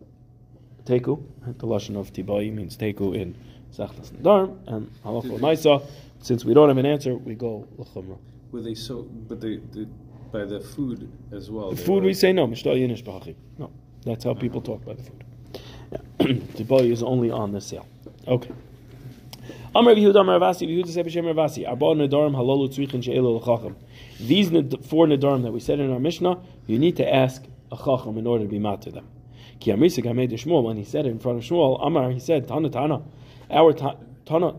teku. 0.86 1.24
The 1.46 1.68
lashon 1.68 2.00
of 2.00 2.14
tibai 2.14 2.54
means 2.54 2.78
teku 2.78 3.16
in 3.16 3.36
Sachtas 3.72 4.12
Darm, 4.22 4.58
and 4.68 4.92
halacha 5.04 5.40
naisa. 5.40 5.86
Since 6.22 6.46
we 6.46 6.54
don't 6.54 6.70
have 6.70 6.78
an 6.78 6.86
answer, 6.86 7.16
we 7.16 7.36
go 7.36 7.68
l'chumrah. 7.78 8.18
Were 8.52 8.62
they 8.62 8.74
so? 8.74 9.04
But 9.04 9.42
the, 9.42 9.62
the 9.74 9.88
by 10.32 10.46
the 10.46 10.60
food 10.60 11.12
as 11.32 11.52
well. 11.52 11.72
The 11.72 11.78
food 11.78 12.04
we 12.04 12.14
say 12.14 12.34
no, 12.34 12.46
No, 12.48 13.72
that's 14.04 14.24
how 14.24 14.34
people 14.34 14.62
talk 14.62 14.84
by 14.86 14.94
the 14.94 15.04
food. 15.04 15.24
boy 16.68 16.80
is 16.80 17.04
only 17.04 17.32
on 17.32 17.52
the 17.52 17.62
sale. 17.62 17.88
Okay. 18.28 18.52
Amar 19.76 19.94
Yehuda 19.94 20.22
Amar 20.22 20.40
Ravasi 20.40 20.68
Yehuda 20.68 20.88
said 20.88 21.06
B'Shem 21.06 21.26
Ravasi 21.26 21.68
Arba 21.68 21.86
Nedarim 21.86 22.34
Halalu 22.34 22.70
Tzrichin 22.70 23.04
She'elu 23.04 23.38
L'Chacham. 23.38 23.76
These 24.20 24.50
four 24.88 25.06
Nedarim 25.06 25.44
that 25.44 25.52
we 25.52 25.60
said 25.60 25.80
in 25.80 25.92
our 25.92 26.00
Mishnah, 26.00 26.40
you 26.66 26.80
need 26.80 26.96
to 26.98 27.14
ask 27.14 27.44
a 27.72 27.78
Chacham 27.78 28.18
in 28.18 28.26
order 28.26 28.46
to 28.46 28.50
be 28.50 28.60
mat 28.60 28.82
to 28.84 28.92
them. 28.92 29.08
Ki 29.60 29.72
Amrisik 29.72 30.06
Hamed 30.06 30.32
Shmuel 30.32 30.64
when 30.64 30.78
he 30.78 30.84
said 30.84 31.06
it 31.06 31.10
in 31.10 31.20
front 31.20 31.38
of 31.38 31.44
Shmuel 31.44 31.86
Amar 31.86 32.12
he 32.12 32.20
said 32.20 32.48
Tana 32.48 32.70
Tana 32.70 33.02
our 33.50 33.74
Tana 33.74 34.56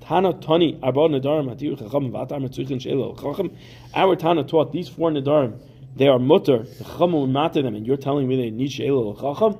Tana 0.00 0.32
Tani 0.32 0.78
Arba 0.82 1.00
Nadarim 1.00 1.48
Hatir 1.54 1.78
Chacham 1.78 2.10
Vatam 2.10 2.48
Tzichin 2.48 2.80
Sheila 2.80 3.14
Chacham. 3.16 3.56
Our 3.94 4.16
Tana 4.16 4.44
taught 4.44 4.72
these 4.72 4.88
four 4.88 5.10
Nadarim. 5.10 5.60
They 5.96 6.08
are 6.08 6.18
mutter. 6.18 6.64
The 6.64 6.84
Chacham 6.84 7.12
will 7.12 7.26
matter 7.26 7.62
them, 7.62 7.74
and 7.74 7.86
you're 7.86 7.96
telling 7.96 8.28
me 8.28 8.36
they 8.36 8.50
need 8.50 8.72
Sheila 8.72 9.14
Chacham. 9.14 9.58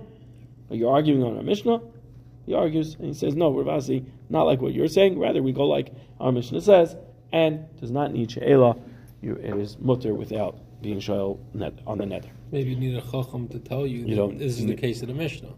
Are 0.70 0.76
you 0.76 0.88
arguing 0.88 1.22
on 1.22 1.36
our 1.36 1.42
Mishnah? 1.42 1.80
He 2.46 2.54
argues 2.54 2.94
and 2.94 3.06
he 3.06 3.14
says, 3.14 3.36
no, 3.36 3.52
Ravasi, 3.52 4.04
not 4.28 4.44
like 4.44 4.60
what 4.60 4.72
you're 4.72 4.88
saying. 4.88 5.18
Rather, 5.18 5.42
we 5.42 5.52
go 5.52 5.66
like 5.66 5.92
our 6.18 6.32
Mishnah 6.32 6.60
says, 6.60 6.96
and 7.32 7.66
does 7.80 7.90
not 7.90 8.12
need 8.12 8.30
She'ela. 8.30 8.76
It 9.22 9.56
is 9.56 9.78
mutter 9.78 10.14
without 10.14 10.58
being 10.82 10.98
shoyal 10.98 11.38
net 11.54 11.74
on 11.86 11.98
the 11.98 12.06
nether. 12.06 12.30
Maybe 12.52 12.70
you 12.70 12.76
need 12.76 12.96
a 12.96 13.02
chacham 13.02 13.48
to 13.48 13.58
tell 13.58 13.86
you, 13.86 13.98
You 14.00 14.06
that 14.06 14.16
don't 14.16 14.38
this 14.38 14.58
is 14.58 14.66
the 14.66 14.74
case 14.74 15.02
of 15.02 15.08
the 15.08 15.14
Mishnah. 15.14 15.52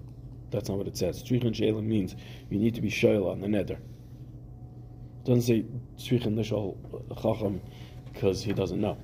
That's 0.50 0.68
not 0.68 0.78
what 0.78 0.86
it 0.86 0.96
says. 0.96 1.22
Tzrichin 1.22 1.54
She'ela 1.54 1.80
means 1.80 2.14
you 2.50 2.58
need 2.58 2.74
to 2.74 2.80
be 2.82 2.90
shoyal 2.90 3.30
on 3.30 3.40
the 3.40 3.48
nether. 3.48 3.74
It 3.74 5.24
doesn't 5.26 5.42
say 5.42 5.64
Tzrichin 5.96 6.34
Lishal 6.36 6.76
Chacham 7.22 7.60
because 8.12 8.42
he 8.42 8.52
doesn't 8.52 8.80
know. 8.80 8.98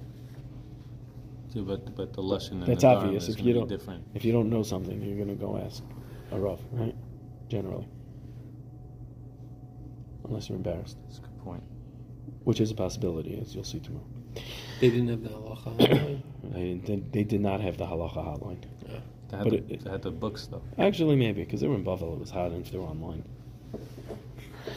Yeah, 1.54 1.62
but 1.62 1.94
but 1.96 2.12
the 2.12 2.20
lesson 2.20 2.60
That's 2.60 2.82
the 2.82 2.88
obvious. 2.88 3.28
If 3.28 3.40
you 3.40 3.54
don't, 3.54 3.68
different. 3.68 4.04
if 4.14 4.24
you 4.24 4.32
don't 4.32 4.50
know 4.50 4.62
something, 4.62 5.00
you're 5.00 5.16
going 5.16 5.28
to 5.28 5.34
go 5.46 5.56
ask 5.56 5.82
a 6.30 6.38
Rav, 6.38 6.60
right? 6.72 6.94
Generally. 7.48 7.88
Unless 10.24 10.50
you're 10.50 10.56
embarrassed, 10.56 10.98
That's 11.06 11.18
a 11.18 11.22
good 11.22 11.38
point. 11.42 11.62
which 12.44 12.60
is 12.60 12.70
a 12.70 12.74
possibility, 12.74 13.38
as 13.40 13.54
you'll 13.54 13.64
see 13.64 13.80
tomorrow. 13.80 14.04
They 14.80 14.90
didn't 14.90 15.08
have 15.08 15.22
the 15.22 15.30
halacha. 15.30 16.22
They, 16.50 16.80
they, 16.84 16.96
they 17.12 17.24
did 17.24 17.40
not 17.42 17.60
have 17.60 17.76
the 17.76 17.84
halacha 17.84 18.16
hotline. 18.16 18.62
They 19.30 19.36
had, 19.36 19.44
But 19.44 19.50
the, 19.50 19.56
it- 19.74 19.84
they 19.84 19.90
had 19.90 20.02
the 20.02 20.10
books 20.10 20.46
though. 20.46 20.62
Actually, 20.78 21.16
maybe 21.16 21.44
because 21.44 21.60
they 21.60 21.66
were 21.68 21.74
in 21.74 21.84
Buffalo. 21.84 22.14
It 22.14 22.20
was 22.20 22.30
hot, 22.30 22.52
and 22.52 22.64
if 22.64 22.72
they 22.72 22.78
were 22.78 22.84
online. 22.86 23.22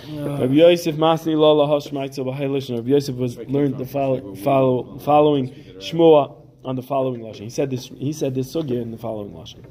Rabbi 0.09 0.53
Yosef 0.53 0.95
Masni 0.95 1.35
Lala 1.37 1.67
Hashmaitza 1.67 2.25
B'Hailish. 2.25 2.75
Rabbi 2.75 2.89
Yosef 2.89 3.15
was 3.15 3.37
learned 3.37 3.77
the 3.77 3.85
follow, 3.85 4.35
follow, 4.35 4.99
following 4.99 5.49
Shmua 5.79 6.35
on 6.65 6.75
the 6.75 6.81
following 6.83 7.21
lashon. 7.21 7.41
He 7.43 7.49
said 7.49 7.69
this. 7.69 7.87
He 7.87 8.11
said 8.13 8.35
this 8.35 8.53
sugya 8.53 8.81
in 8.81 8.91
the 8.91 8.97
following 8.97 9.31
lashon. 9.31 9.63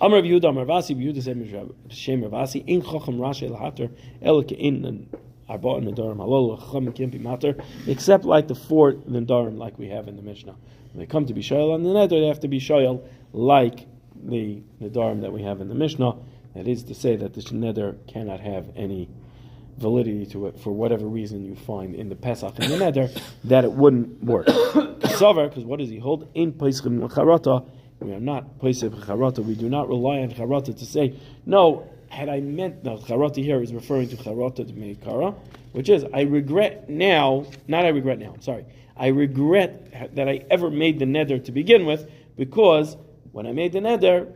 Amar 0.00 0.18
Rabbi 0.18 0.28
Yehuda 0.28 0.48
Amar 0.50 0.64
Vasi 0.64 0.90
Rabbi 0.90 1.18
Yehuda 1.18 1.22
said 1.22 1.92
Shem 1.92 2.22
Ravasi 2.22 2.64
In 2.66 2.82
Chacham 2.82 3.18
Rashi 3.18 3.48
Lahater 3.50 3.90
El 4.22 4.42
Kein 4.44 5.06
Arba 5.48 5.80
Nedarim 5.80 6.16
Halol 6.16 6.58
Chacham 6.60 6.92
can't 6.92 7.10
be 7.10 7.18
matter 7.18 7.56
except 7.86 8.24
like 8.24 8.48
the 8.48 8.54
four 8.54 8.92
Nedarim 8.92 9.56
like 9.58 9.78
we 9.78 9.88
have 9.88 10.08
in 10.08 10.16
the 10.16 10.22
Mishnah. 10.22 10.56
When 10.92 11.00
they 11.00 11.06
come 11.06 11.26
to 11.26 11.34
be 11.34 11.42
shoyal 11.42 11.74
on 11.74 11.82
the 11.82 11.90
neder, 11.90 12.20
they 12.20 12.26
have 12.26 12.40
to 12.40 12.48
be 12.48 12.60
shoyal 12.60 13.02
like 13.32 13.86
the 14.22 14.62
Nedarim 14.80 15.22
that 15.22 15.32
we 15.32 15.42
have 15.42 15.60
in 15.60 15.68
the 15.68 15.74
Mishnah. 15.74 16.16
That 16.54 16.66
is 16.66 16.82
to 16.84 16.94
say 16.94 17.16
that 17.16 17.34
the 17.34 17.40
neder 17.40 17.96
cannot 18.06 18.40
have 18.40 18.66
any 18.76 19.08
validity 19.78 20.26
to 20.26 20.46
it 20.48 20.58
for 20.58 20.72
whatever 20.72 21.06
reason 21.06 21.44
you 21.44 21.54
find 21.54 21.94
in 21.94 22.08
the 22.08 22.16
Pesach 22.16 22.54
and 22.58 22.72
the 22.72 22.76
neder 22.84 23.22
that 23.44 23.64
it 23.64 23.72
wouldn't 23.72 24.22
work. 24.22 24.46
Savar, 25.18 25.48
because 25.48 25.64
what 25.64 25.78
does 25.78 25.88
he 25.88 25.98
hold? 25.98 26.28
In 26.34 26.52
Peschim 26.52 27.00
Charata, 27.10 27.66
we 28.00 28.12
are 28.12 28.20
not 28.20 28.60
Pesach 28.60 28.92
Charata. 28.92 29.44
We 29.44 29.54
do 29.54 29.68
not 29.68 29.88
rely 29.88 30.18
on 30.18 30.30
Charata 30.30 30.76
to 30.76 30.86
say, 30.86 31.18
no, 31.46 31.88
had 32.08 32.28
I 32.28 32.40
meant, 32.40 32.84
no, 32.84 32.98
Charata 32.98 33.42
here 33.42 33.62
is 33.62 33.72
referring 33.72 34.08
to 34.08 34.16
Charata 34.16 34.66
to 34.66 34.72
Meikara, 34.72 35.34
which 35.72 35.88
is, 35.88 36.04
I 36.12 36.22
regret 36.22 36.88
now, 36.88 37.46
not 37.66 37.84
I 37.84 37.88
regret 37.88 38.18
now, 38.18 38.32
I'm 38.34 38.42
sorry, 38.42 38.64
I 38.96 39.08
regret 39.08 40.14
that 40.14 40.28
I 40.28 40.44
ever 40.50 40.70
made 40.70 40.98
the 40.98 41.04
neder 41.04 41.44
to 41.44 41.52
begin 41.52 41.86
with, 41.86 42.10
because 42.36 42.96
when 43.32 43.46
I 43.46 43.52
made 43.52 43.72
the 43.72 43.80
neder, 43.80 44.32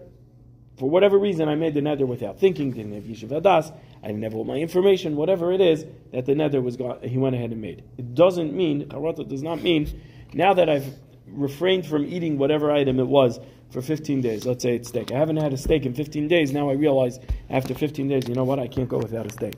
for 0.78 0.88
whatever 0.88 1.18
reason, 1.18 1.48
I 1.48 1.54
made 1.54 1.74
the 1.74 1.82
nether 1.82 2.06
without 2.06 2.38
thinking, 2.38 2.72
didn't 2.72 2.94
have 2.94 3.04
Yishuv 3.04 3.40
Adas, 3.40 3.74
I 4.02 4.08
didn't 4.08 4.46
my 4.46 4.56
information, 4.56 5.16
whatever 5.16 5.52
it 5.52 5.60
is, 5.60 5.84
that 6.12 6.26
the 6.26 6.34
nether 6.34 6.60
was 6.60 6.76
got, 6.76 7.04
he 7.04 7.18
went 7.18 7.34
ahead 7.36 7.50
and 7.50 7.60
made. 7.60 7.84
It 7.98 8.14
doesn't 8.14 8.52
mean, 8.52 8.86
Charata 8.86 9.28
does 9.28 9.42
not 9.42 9.62
mean, 9.62 10.00
now 10.32 10.54
that 10.54 10.68
I've 10.68 10.94
refrained 11.28 11.86
from 11.86 12.04
eating 12.04 12.38
whatever 12.38 12.70
item 12.70 12.98
it 13.00 13.06
was 13.06 13.40
for 13.72 13.80
15 13.80 14.20
days, 14.20 14.44
let's 14.44 14.62
say 14.62 14.76
it's 14.76 14.88
steak. 14.88 15.10
I 15.12 15.18
haven't 15.18 15.38
had 15.38 15.52
a 15.52 15.56
steak 15.56 15.86
in 15.86 15.94
15 15.94 16.28
days, 16.28 16.52
now 16.52 16.68
I 16.68 16.74
realize 16.74 17.18
after 17.48 17.72
15 17.72 18.06
days, 18.06 18.28
you 18.28 18.34
know 18.34 18.44
what, 18.44 18.58
I 18.58 18.68
can't 18.68 18.88
go 18.88 18.98
without 18.98 19.26
a 19.26 19.30
steak. 19.30 19.54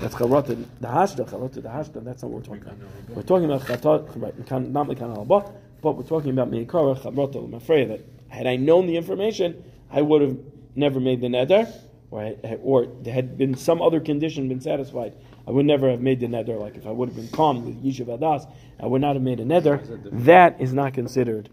That's 0.00 0.14
Charata, 0.14 0.64
the 0.80 0.86
hashda, 0.88 1.28
Charata, 1.28 1.54
the 1.54 1.62
hashda, 1.62 2.04
that's 2.04 2.22
not 2.22 2.30
what 2.30 2.48
we're 2.48 2.56
talking 2.56 2.62
about. 2.62 3.16
We're 3.16 3.22
talking 3.22 3.50
about 3.50 3.62
Charata, 3.62 4.22
right, 4.22 4.50
not 4.70 4.86
Mekan 4.86 5.16
Alba, 5.16 5.52
but 5.82 5.96
we're 5.96 6.04
talking 6.04 6.30
about 6.30 6.50
Meikara, 6.50 6.96
Charata, 7.02 7.44
I'm 7.44 7.54
afraid 7.54 7.90
that 7.90 8.00
had 8.28 8.46
I 8.46 8.54
known 8.54 8.86
the 8.86 8.96
information, 8.96 9.64
I 9.90 10.00
would 10.00 10.22
have 10.22 10.38
never 10.76 11.00
made 11.00 11.20
the 11.20 11.26
neder, 11.26 11.70
or, 12.12 12.34
or 12.62 12.86
there 13.02 13.12
had 13.12 13.36
been 13.36 13.56
some 13.56 13.82
other 13.82 14.00
condition 14.00 14.48
been 14.48 14.60
satisfied. 14.60 15.14
I 15.46 15.50
would 15.50 15.66
never 15.66 15.90
have 15.90 16.00
made 16.00 16.20
the 16.20 16.26
neder. 16.26 16.58
Like 16.58 16.76
if 16.76 16.86
I 16.86 16.90
would 16.90 17.08
have 17.08 17.16
been 17.16 17.28
calm 17.28 17.64
with 17.64 17.84
Yishuv 17.84 18.18
Adas, 18.18 18.50
I 18.80 18.86
would 18.86 19.00
not 19.00 19.14
have 19.14 19.22
made 19.22 19.40
a 19.40 19.44
neder. 19.44 19.80
That 20.24 20.60
is 20.60 20.72
not 20.72 20.94
considered 20.94 21.48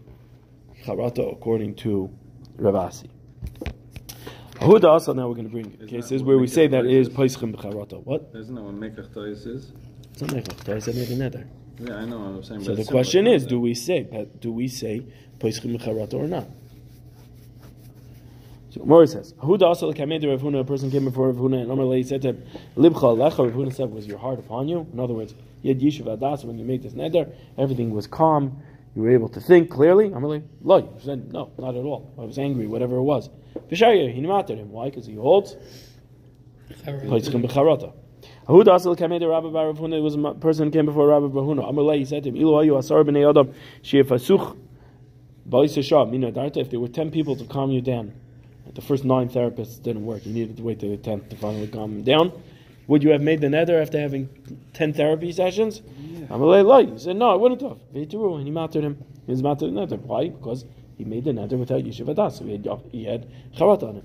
charata 0.88 1.32
according 1.32 1.74
to 1.76 2.10
Ravasi. 2.56 3.08
Huda 4.54 4.84
also 4.84 5.12
now 5.12 5.28
we're 5.28 5.34
going 5.34 5.46
to 5.46 5.52
bring 5.52 5.76
that 5.78 5.88
cases 5.88 6.22
where 6.22 6.38
we 6.38 6.48
say 6.48 6.66
that 6.66 6.84
it 6.84 6.92
is 6.92 7.08
is? 7.08 7.14
paischim 7.14 7.54
b'charata. 7.54 8.02
What? 8.04 8.30
Isn't 8.34 8.54
that 8.54 8.62
what 8.62 8.74
Mekach 8.74 9.12
Toyes 9.14 9.46
is? 9.46 9.72
It's 10.12 10.22
not 10.22 10.32
like 10.32 10.68
I 10.68 10.78
said 10.80 10.96
made 10.96 11.08
a 11.10 11.16
neder. 11.16 11.46
Yeah, 11.78 11.94
I 11.94 12.04
know 12.04 12.18
what 12.18 12.26
I'm 12.26 12.42
saying. 12.42 12.64
So 12.64 12.74
but 12.74 12.84
the 12.84 12.90
question 12.90 13.28
is, 13.28 13.46
do 13.46 13.60
we 13.60 13.74
say 13.74 14.26
do 14.40 14.50
we 14.50 14.66
say 14.66 15.06
paischim 15.38 15.78
b'charata 15.78 16.14
or 16.14 16.26
not? 16.26 16.48
So 18.70 18.84
Mori 18.84 19.06
says, 19.06 19.32
Huda 19.34 19.62
also 19.62 19.92
came 19.92 20.12
into 20.12 20.28
Rav 20.28 20.42
Huna, 20.42 20.60
a 20.60 20.64
person 20.64 20.90
came 20.90 21.04
before 21.06 21.28
Rav 21.28 21.36
Huna, 21.36 21.62
and 21.62 21.70
Amar 21.70 21.86
Lei 21.86 22.02
said 22.02 22.20
to 22.22 22.28
him, 22.28 22.44
Libcha 22.76 23.16
Alecha, 23.16 23.38
Rav 23.38 23.54
Huna 23.54 23.74
said, 23.74 23.90
was 23.90 24.06
your 24.06 24.18
heart 24.18 24.38
upon 24.38 24.68
you? 24.68 24.86
In 24.92 25.00
other 25.00 25.14
words, 25.14 25.34
you 25.62 25.70
had 25.70 25.80
Yishuv 25.80 26.18
Adas, 26.18 26.44
when 26.44 26.58
you 26.58 26.66
made 26.66 26.82
this 26.82 26.92
neder, 26.92 27.32
everything 27.56 27.92
was 27.92 28.06
calm, 28.06 28.62
you 28.98 29.04
were 29.04 29.10
able 29.10 29.28
to 29.28 29.40
think 29.40 29.70
clearly. 29.70 30.06
Amar 30.06 30.28
Lei, 30.28 30.42
Lo, 30.60 30.78
you 30.78 31.00
said, 31.00 31.32
no, 31.32 31.52
not 31.56 31.76
at 31.76 31.84
all. 31.84 32.12
I 32.18 32.22
was 32.22 32.36
angry, 32.36 32.66
whatever 32.66 32.96
it 32.96 33.02
was. 33.02 33.30
Vishaya, 33.70 34.12
he 34.12 34.20
mated 34.20 34.58
him. 34.58 34.72
Why? 34.72 34.90
Because 34.90 35.06
he 35.06 35.14
holds. 35.14 35.54
Ahuda 36.84 37.92
asel 38.48 38.96
kamei 38.98 39.20
de 39.20 39.28
Rabbi 39.28 39.50
Bar 39.50 39.72
Huna. 39.74 39.98
It 39.98 40.00
was 40.00 40.16
a 40.16 40.34
person 40.40 40.66
who 40.66 40.72
came 40.72 40.86
before 40.86 41.06
Rabbi 41.06 41.28
Bar 41.28 41.44
Huna. 41.44 41.68
Amar 41.68 41.84
Lei, 41.84 41.98
he 41.98 42.04
said 42.04 42.24
to 42.24 42.30
him, 42.30 42.34
Ilu 42.34 42.54
ayu 42.54 42.76
asar 42.76 43.04
b'nei 43.04 43.30
adam 43.30 43.54
she'efasuch 43.82 44.56
ba'is 45.48 45.80
shah 45.84 46.04
mina 46.04 46.32
darta. 46.32 46.56
If 46.56 46.70
there 46.70 46.80
were 46.80 46.88
ten 46.88 47.12
people 47.12 47.36
to 47.36 47.44
calm 47.44 47.70
you 47.70 47.80
down, 47.80 48.12
the 48.74 48.82
first 48.82 49.04
nine 49.04 49.28
therapists 49.28 49.80
didn't 49.80 50.04
work. 50.06 50.26
You 50.26 50.34
needed 50.34 50.56
to 50.56 50.64
wait 50.64 50.80
to 50.80 50.88
the 50.88 50.96
tenth 50.96 51.28
to 51.28 51.36
finally 51.36 51.68
calm 51.68 51.98
him 51.98 52.02
down. 52.02 52.32
Would 52.88 53.04
you 53.04 53.10
have 53.10 53.22
made 53.22 53.40
the 53.40 53.50
nether 53.50 53.80
after 53.80 54.00
having 54.00 54.28
ten 54.72 54.92
therapy 54.92 55.30
sessions? 55.30 55.82
Loi. 56.30 56.86
He 56.86 56.98
said, 56.98 57.16
No, 57.16 57.30
I 57.30 57.34
wouldn't 57.36 57.60
have. 57.60 57.78
And 57.94 58.44
he 58.46 58.50
mounted 58.50 58.82
him. 58.82 59.04
He 59.26 59.32
was 59.32 59.42
mounted 59.42 59.66
the 59.66 59.72
nether. 59.72 59.96
Why? 59.96 60.30
Because 60.30 60.64
he 60.96 61.04
made 61.04 61.24
the 61.24 61.32
nether 61.32 61.56
without 61.56 61.84
Yishuv 61.84 62.14
Adas. 62.14 62.38
So 62.38 62.44
he 62.44 62.52
had, 62.52 62.66
he 62.90 63.04
had 63.04 63.26
on 63.62 63.96
him. 63.96 64.02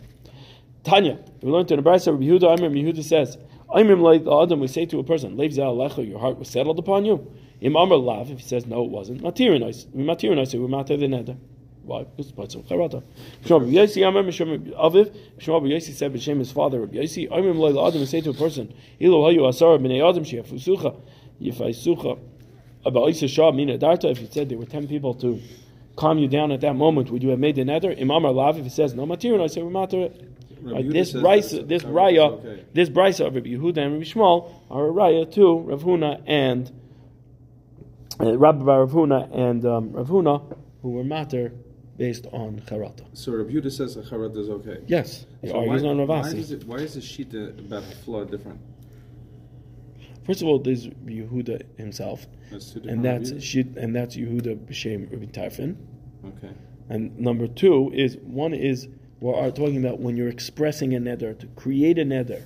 Tanya, 0.83 1.17
we 1.41 1.49
learned 1.49 1.71
in 1.71 1.81
the 1.81 1.89
Brisa, 1.89 2.07
Rabbi 2.11 2.25
Yehuda, 2.25 2.59
Amir, 2.59 2.69
Yehuda 2.71 3.03
says, 3.03 3.37
Amim 3.69 4.01
like 4.01 4.21
Adam, 4.27 4.59
we 4.59 4.67
say 4.67 4.85
to 4.85 4.99
a 4.99 5.03
person, 5.03 5.37
Lev 5.37 5.53
zal 5.53 5.75
lecha, 5.77 6.07
your 6.07 6.19
heart 6.19 6.37
was 6.37 6.49
settled 6.49 6.77
upon 6.77 7.05
you. 7.05 7.31
Im 7.61 7.77
Amr 7.77 7.95
lav, 7.95 8.29
if 8.29 8.39
he 8.39 8.45
says 8.45 8.65
no, 8.65 8.83
it 8.83 8.91
wasn't. 8.91 9.21
Matirinize, 9.21 9.89
we 9.93 10.03
matirinize, 10.03 10.53
we 10.53 10.67
matir 10.67 10.99
the 10.99 11.07
neder. 11.07 11.37
Why? 11.83 12.03
Because 12.03 12.27
it's 12.27 12.31
part 12.31 12.53
of 12.55 12.65
charata. 12.65 13.03
Shmuel 13.45 13.61
Rabbi 13.61 13.73
Yosi, 13.73 14.07
Amr, 14.07 14.23
Mishum 14.23 14.71
Aviv, 14.73 15.15
Shmuel 15.39 15.61
Rabbi 15.61 15.67
Yosi 15.67 15.93
said, 15.93 16.13
B'Shem 16.13 16.39
his 16.39 16.51
father, 16.51 16.81
Rabbi 16.81 16.95
Yosi, 16.97 17.29
Amim 17.29 17.57
like 17.57 17.73
the 17.73 17.81
Adam, 17.81 17.99
we 17.99 18.05
say 18.05 18.21
to 18.21 18.29
a 18.31 18.33
person, 18.33 18.73
Ilo 18.99 19.29
hayu 19.29 19.47
asar 19.47 19.77
b'nei 19.77 20.07
Adam, 20.07 20.23
sheyafusucha, 20.23 20.95
yifaisucha, 21.41 22.19
about 22.85 23.09
Isa 23.09 23.27
Shah, 23.27 23.51
Mina 23.51 23.77
Darta, 23.77 24.11
if 24.11 24.19
you 24.19 24.27
said 24.31 24.49
there 24.49 24.57
were 24.57 24.65
ten 24.65 24.87
people 24.87 25.13
to 25.15 25.41
calm 25.95 26.17
you 26.17 26.27
down 26.27 26.51
at 26.51 26.61
that 26.61 26.73
moment, 26.73 27.11
would 27.11 27.21
you 27.21 27.29
have 27.29 27.39
made 27.39 27.55
the 27.55 27.65
nether? 27.65 27.91
Imam 27.91 28.23
Lav, 28.23 28.57
if 28.57 28.63
he 28.63 28.69
says 28.69 28.93
no 28.93 29.05
material, 29.05 29.43
I 29.43 29.47
say 29.47 29.61
we 29.61 29.71
matter 29.71 30.09
Right, 30.63 30.89
this 30.89 31.11
that 31.11 31.65
this 31.67 31.83
raya, 31.83 32.31
okay. 32.31 32.63
this 32.73 32.87
brisa 32.87 33.27
of 33.27 33.35
Rabbi 33.35 33.49
Yehuda 33.49 33.79
and 33.79 33.93
Rabbi 33.93 34.05
Shmuel 34.05 34.49
are 34.71 34.87
a 34.87 34.91
raya 34.93 35.29
to 35.33 35.59
Rav 35.59 35.83
Huna 35.83 36.23
and 36.25 36.71
uh, 38.21 38.37
Rabbi 38.37 38.63
Rav 38.63 38.91
Huna 38.91 39.29
and 39.37 39.65
um, 39.65 39.91
Rav 39.91 40.07
Huna, 40.07 40.55
who 40.81 40.91
were 40.91 41.03
matter 41.03 41.51
based 42.03 42.27
on 42.33 42.62
charata. 42.67 43.05
So 43.13 43.31
Rabbi 43.31 43.51
Yehuda 43.53 43.72
says 43.72 43.95
that 43.95 44.07
Charat 44.10 44.36
is 44.36 44.50
okay. 44.50 44.79
Yes, 44.88 45.25
he 45.41 45.48
So 45.48 45.60
argues 45.60 45.83
why, 45.83 45.89
on 45.89 46.05
why, 46.05 46.27
is 46.27 46.51
it, 46.51 46.65
why 46.65 46.79
is 46.88 46.95
the 46.95 47.00
Shita 47.00 47.57
about 47.65 47.83
Hafla 47.83 48.29
different? 48.29 48.60
First 50.25 50.41
of 50.41 50.50
all, 50.50 50.60
there's 50.60 50.88
Yehuda 50.88 51.77
himself, 51.77 52.27
That's 52.51 52.75
and 52.75 53.05
that's? 53.05 53.41
Shit, 53.41 53.67
and 53.77 53.95
that's 53.95 54.17
Yehuda 54.17 54.51
b'shem 54.67 55.10
Rabbi 55.12 55.27
Tarfin. 55.38 55.77
Okay. 56.25 56.53
And 56.89 57.17
number 57.17 57.48
two 57.48 57.89
is 57.93 58.17
one 58.17 58.53
is 58.53 58.89
we're 59.22 59.51
talking 59.51 59.77
about 59.86 60.01
when 60.01 60.17
you're 60.17 60.33
expressing 60.39 60.93
a 60.95 61.00
neder 61.00 61.39
to 61.39 61.48
create 61.55 61.98
a 61.98 62.03
neder. 62.03 62.43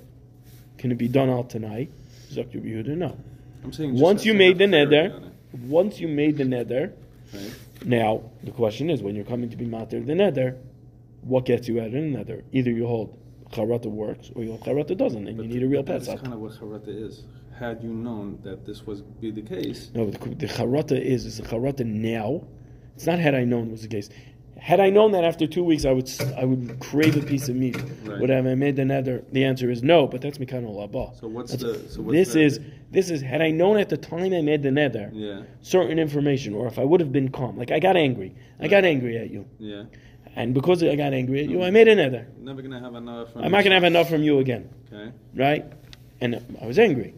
Can 0.78 0.92
it 0.92 1.00
be 1.00 1.08
done 1.08 1.32
out 1.32 1.50
tonight? 1.50 1.90
Dr. 2.36 2.60
Yehuda, 2.60 2.96
no. 2.96 3.18
I'm 3.64 3.74
saying 3.74 4.00
Once 4.00 4.24
you 4.24 4.36
made 4.36 4.60
the 4.60 4.66
neder, 4.66 5.32
once 5.78 6.00
you 6.00 6.08
made 6.08 6.38
the 6.38 6.44
neder, 6.44 6.94
right? 7.34 7.52
Now 7.86 8.24
the 8.44 8.52
question 8.52 8.90
is 8.90 9.02
when 9.02 9.16
you're 9.16 9.26
coming 9.26 9.50
to 9.50 9.58
be 9.58 9.66
mater 9.66 10.00
the 10.00 10.14
neder, 10.14 10.58
what 11.22 11.46
gets 11.46 11.68
you 11.68 11.80
out 11.80 11.88
of 11.88 11.94
the 11.94 12.00
neder? 12.00 12.44
Either 12.52 12.72
you 12.72 12.88
hold 12.88 13.18
charata 13.52 13.86
works 13.88 14.32
or 14.36 14.44
you 14.44 14.50
hold 14.52 14.62
charata 14.62 14.96
doesn't, 14.98 15.28
and 15.28 15.38
you 15.38 15.48
need 15.48 15.64
a 15.64 15.68
real 15.68 15.84
pesach. 15.84 16.08
That's 16.08 16.22
kind 16.22 16.34
of 16.34 16.40
what 16.40 16.52
Charata 16.54 16.88
is. 16.90 17.24
had 17.58 17.82
you 17.84 17.90
known 17.90 18.40
that 18.44 18.66
this 18.66 18.86
was 18.86 19.02
be 19.02 19.32
the 19.32 19.42
case, 19.42 19.90
No, 19.94 20.10
the, 20.10 20.18
the 20.36 20.48
charata 20.48 21.00
is 21.00 21.26
is 21.26 21.38
the 21.38 21.44
charata 21.44 21.86
now. 21.86 22.44
It's 22.96 23.06
not 23.06 23.20
had 23.20 23.36
I 23.36 23.44
known 23.44 23.72
was 23.72 23.82
the 23.84 23.88
case. 23.88 24.10
Had 24.60 24.80
I 24.80 24.90
known 24.90 25.12
that 25.12 25.24
after 25.24 25.48
two 25.48 25.64
weeks 25.64 25.86
I 25.86 25.92
would 25.92 26.10
I 26.38 26.44
would 26.46 26.80
crave 26.80 27.16
a 27.16 27.22
piece 27.26 27.48
of 27.50 27.56
meat, 27.56 27.78
Right. 28.04 28.20
would 28.20 28.32
I 28.32 28.36
have 28.36 28.58
made 28.58 28.76
the 28.76 28.86
nether? 28.86 29.24
The 29.32 29.44
answer 29.46 29.70
is 29.70 29.84
no. 29.84 30.08
But 30.08 30.22
that's 30.22 30.38
mikano 30.40 30.74
labah. 30.76 31.12
so 31.20 31.28
what's 31.28 31.52
That's- 31.54 31.82
the 31.84 31.90
so 31.90 32.02
what's 32.02 32.14
This 32.18 32.34
the, 32.34 32.42
is 32.44 32.60
this 32.92 33.10
is 33.10 33.22
had 33.22 33.42
I 33.42 33.52
known 33.52 33.78
at 33.78 33.90
the 33.90 33.98
time 33.98 34.34
I 34.34 34.42
made 34.42 34.64
the 34.64 34.72
nether 34.72 35.10
yeah 35.14 35.42
certain 35.62 36.00
information, 36.00 36.54
or 36.54 36.68
if 36.68 36.80
I 36.80 36.84
would 36.84 37.00
have 37.00 37.12
been 37.12 37.30
calm, 37.30 37.58
like 37.58 37.72
I 37.72 37.80
got 37.80 37.96
angry, 37.96 38.36
I 38.60 38.68
got 38.68 38.84
angry 38.84 39.18
at 39.18 39.30
you, 39.32 39.46
yeah 39.60 39.84
and 40.36 40.54
because 40.54 40.84
I 40.84 40.96
got 40.96 41.14
angry 41.14 41.40
at 41.44 41.50
you, 41.50 41.64
I 41.64 41.72
made 41.72 41.88
a 41.88 41.96
nether. 41.96 42.28
never 42.40 42.62
gonna 42.62 42.80
have 42.80 42.94
enough. 42.96 43.30
I'm 43.36 43.52
not 43.52 43.64
gonna 43.64 43.76
have 43.76 43.84
enough 43.84 44.10
from 44.10 44.22
you 44.24 44.40
again, 44.40 44.70
Okay. 44.92 45.12
right? 45.36 45.66
And 46.22 46.40
I 46.62 46.66
was 46.68 46.78
angry. 46.80 47.14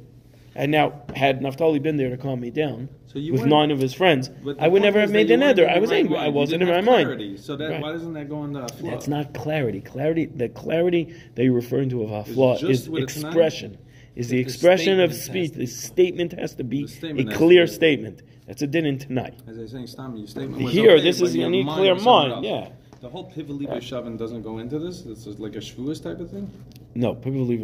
And 0.56 0.72
now, 0.72 1.02
had 1.16 1.42
Naphtali 1.42 1.80
been 1.80 1.96
there 1.98 2.10
to 2.10 2.18
calm 2.18 2.40
me 2.42 2.50
down 2.50 2.90
So 3.12 3.20
with 3.20 3.46
nine 3.46 3.72
of 3.72 3.80
his 3.80 3.94
friends, 3.94 4.30
I 4.60 4.68
would 4.68 4.84
never 4.84 5.00
have 5.00 5.10
made 5.10 5.30
the 5.30 5.38
nether. 5.38 5.68
I 5.68 5.80
was 5.80 5.90
right 5.90 6.02
angry. 6.02 6.16
mind. 6.16 6.26
I 6.28 6.30
wasn't 6.30 6.62
in 6.62 6.70
my 6.70 6.82
mind. 6.82 7.40
So 7.40 7.56
that 7.56 7.72
Right. 7.72 7.82
why 7.82 7.92
doesn't 7.94 8.14
that 8.14 8.30
go 8.30 8.44
into 8.44 8.60
flow? 8.76 8.92
That's 8.92 9.08
not 9.08 9.34
clarity. 9.34 9.82
Clarity, 9.82 10.26
the 10.26 10.48
clarity 10.48 11.16
that 11.34 11.44
you're 11.44 11.54
referring 11.54 11.90
to 11.90 12.04
of 12.04 12.12
hafla 12.12 12.60
just 12.60 12.84
is 12.84 12.90
what 12.90 13.02
expression. 13.02 13.78
Is 14.16 14.28
the 14.28 14.36
The 14.36 14.42
expression 14.42 15.00
of 15.00 15.14
speech. 15.16 15.54
The 15.54 15.66
statement 15.66 16.34
has 16.34 16.54
to 16.56 16.64
be 16.64 16.88
a 17.02 17.24
clear 17.26 17.66
be- 17.66 17.72
statement. 17.72 18.22
That's 18.46 18.62
a 18.62 18.68
din 18.68 18.86
in 18.86 19.00
tonight. 19.00 19.34
As 19.48 19.58
I 19.58 19.62
was 19.62 19.72
saying, 19.72 19.88
Stam, 19.88 20.16
your 20.16 20.28
statement 20.28 20.64
was 20.64 20.74
Here, 20.74 20.92
okay, 20.92 21.04
this 21.04 21.22
is 21.22 21.36
you 21.36 21.50
need 21.50 21.68
clear 21.68 21.96
mind. 21.96 22.44
Yeah. 22.46 22.70
The 23.02 23.10
whole 23.10 23.32
shoving 23.80 24.18
doesn't 24.18 24.44
go 24.44 24.60
into 24.60 24.78
this. 24.78 25.02
This 25.02 25.26
is 25.26 25.40
like 25.40 25.56
a 25.56 25.60
shvuas 25.60 26.04
type 26.04 26.20
of 26.20 26.30
thing. 26.30 26.52
No, 26.96 27.16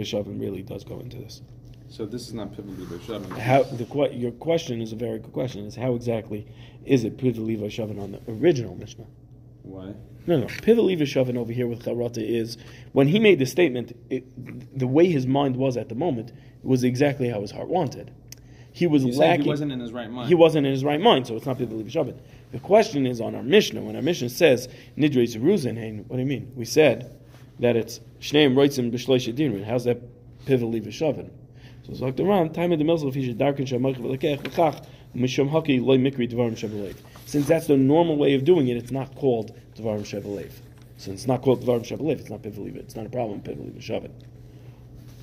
shoving 0.03 0.39
really 0.39 0.63
does 0.63 0.83
go 0.83 0.99
into 0.99 1.17
this. 1.17 1.41
So 1.89 2.05
this 2.05 2.27
is 2.27 2.33
not 2.33 2.55
pivot 2.55 3.01
shoving. 3.03 3.29
How 3.31 3.63
the 3.63 3.85
que- 3.85 4.13
your 4.13 4.31
question 4.31 4.81
is 4.81 4.91
a 4.91 4.95
very 4.95 5.19
good 5.19 5.33
question. 5.33 5.65
Is 5.65 5.75
how 5.75 5.95
exactly 5.95 6.45
is 6.85 7.03
it 7.03 7.17
pivot 7.17 7.41
leave 7.41 7.71
shoving 7.71 7.99
on 7.99 8.11
the 8.13 8.19
original 8.27 8.75
Mishnah? 8.75 9.05
Why? 9.63 9.93
No, 10.27 10.39
no. 10.39 10.47
Pivot 10.47 11.07
shoving 11.07 11.37
over 11.37 11.51
here 11.53 11.67
with 11.67 11.83
Charata 11.83 12.17
is 12.17 12.57
when 12.93 13.07
he 13.07 13.19
made 13.19 13.39
the 13.39 13.45
statement. 13.45 13.95
It, 14.09 14.77
the 14.77 14.87
way 14.87 15.07
his 15.07 15.27
mind 15.27 15.55
was 15.55 15.77
at 15.77 15.89
the 15.89 15.95
moment 15.95 16.31
was 16.63 16.83
exactly 16.83 17.29
how 17.29 17.41
his 17.41 17.51
heart 17.51 17.67
wanted. 17.69 18.11
He 18.71 18.87
was 18.87 19.05
You 19.05 19.13
lacking. 19.13 19.43
he 19.43 19.49
wasn't 19.49 19.71
in 19.71 19.79
his 19.79 19.93
right 19.93 20.09
mind. 20.09 20.27
He 20.27 20.35
wasn't 20.35 20.65
in 20.65 20.73
his 20.73 20.83
right 20.83 20.99
mind, 20.99 21.27
so 21.27 21.35
it's 21.35 21.45
not 21.45 21.57
pivot 21.57 21.89
shoving. 21.91 22.19
The 22.51 22.59
question 22.59 23.05
is 23.05 23.21
on 23.21 23.35
our 23.35 23.43
Mishnah. 23.43 23.81
When 23.81 23.95
our 23.95 24.01
Mishnah 24.01 24.29
says 24.29 24.67
Nidre 24.97 25.23
Zeruzin, 25.23 25.77
hey, 25.77 25.91
what 26.07 26.17
do 26.17 26.21
you 26.21 26.27
mean? 26.27 26.51
We 26.55 26.65
said 26.65 27.15
that 27.59 27.75
it's 27.75 27.99
Shneim 28.19 28.53
Roitzim 28.55 28.91
B'Shleish 28.91 29.33
Dinrin. 29.33 29.63
How's 29.63 29.85
that 29.85 30.01
pivot 30.45 30.91
shoving? 30.93 31.31
So 31.85 31.91
it's 31.91 32.01
like 32.01 32.15
the 32.15 32.25
Ran, 32.25 32.51
time 32.51 32.71
of 32.71 32.79
the 32.79 32.85
Milsel 32.85 33.13
Fisher 33.13 33.33
Darkin 33.33 33.65
Shamach 33.65 33.97
V'Lekech 33.97 34.23
eh, 34.23 34.37
V'Chach 34.37 34.83
Mishum 35.15 35.51
Haki 35.51 35.83
Loy 35.83 35.97
Mikri 35.97 36.27
Dvarim 36.27 36.53
Shevalev. 36.53 36.95
Since 37.27 37.47
that's 37.47 37.67
the 37.67 37.77
normal 37.77 38.17
way 38.17 38.33
of 38.33 38.43
doing 38.43 38.69
it, 38.69 38.77
it's 38.77 38.89
not 38.89 39.13
called 39.13 39.55
Dvarim 39.75 40.01
Shevalev. 40.01 40.51
Since 40.97 41.21
it's 41.21 41.27
not 41.27 41.43
called 41.43 41.63
Dvarim 41.63 41.81
Shevalev, 41.81 42.19
it's 42.19 42.29
not 42.31 42.41
pivot. 42.41 42.75
It's 42.77 42.95
not 42.95 43.05
a 43.05 43.09
problem. 43.09 43.43
Shoving. 43.79 44.13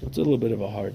So 0.01 0.07
it's 0.07 0.19
a 0.19 0.21
little 0.21 0.39
bit 0.39 0.53
of 0.53 0.61
a 0.61 0.69
hard 0.69 0.95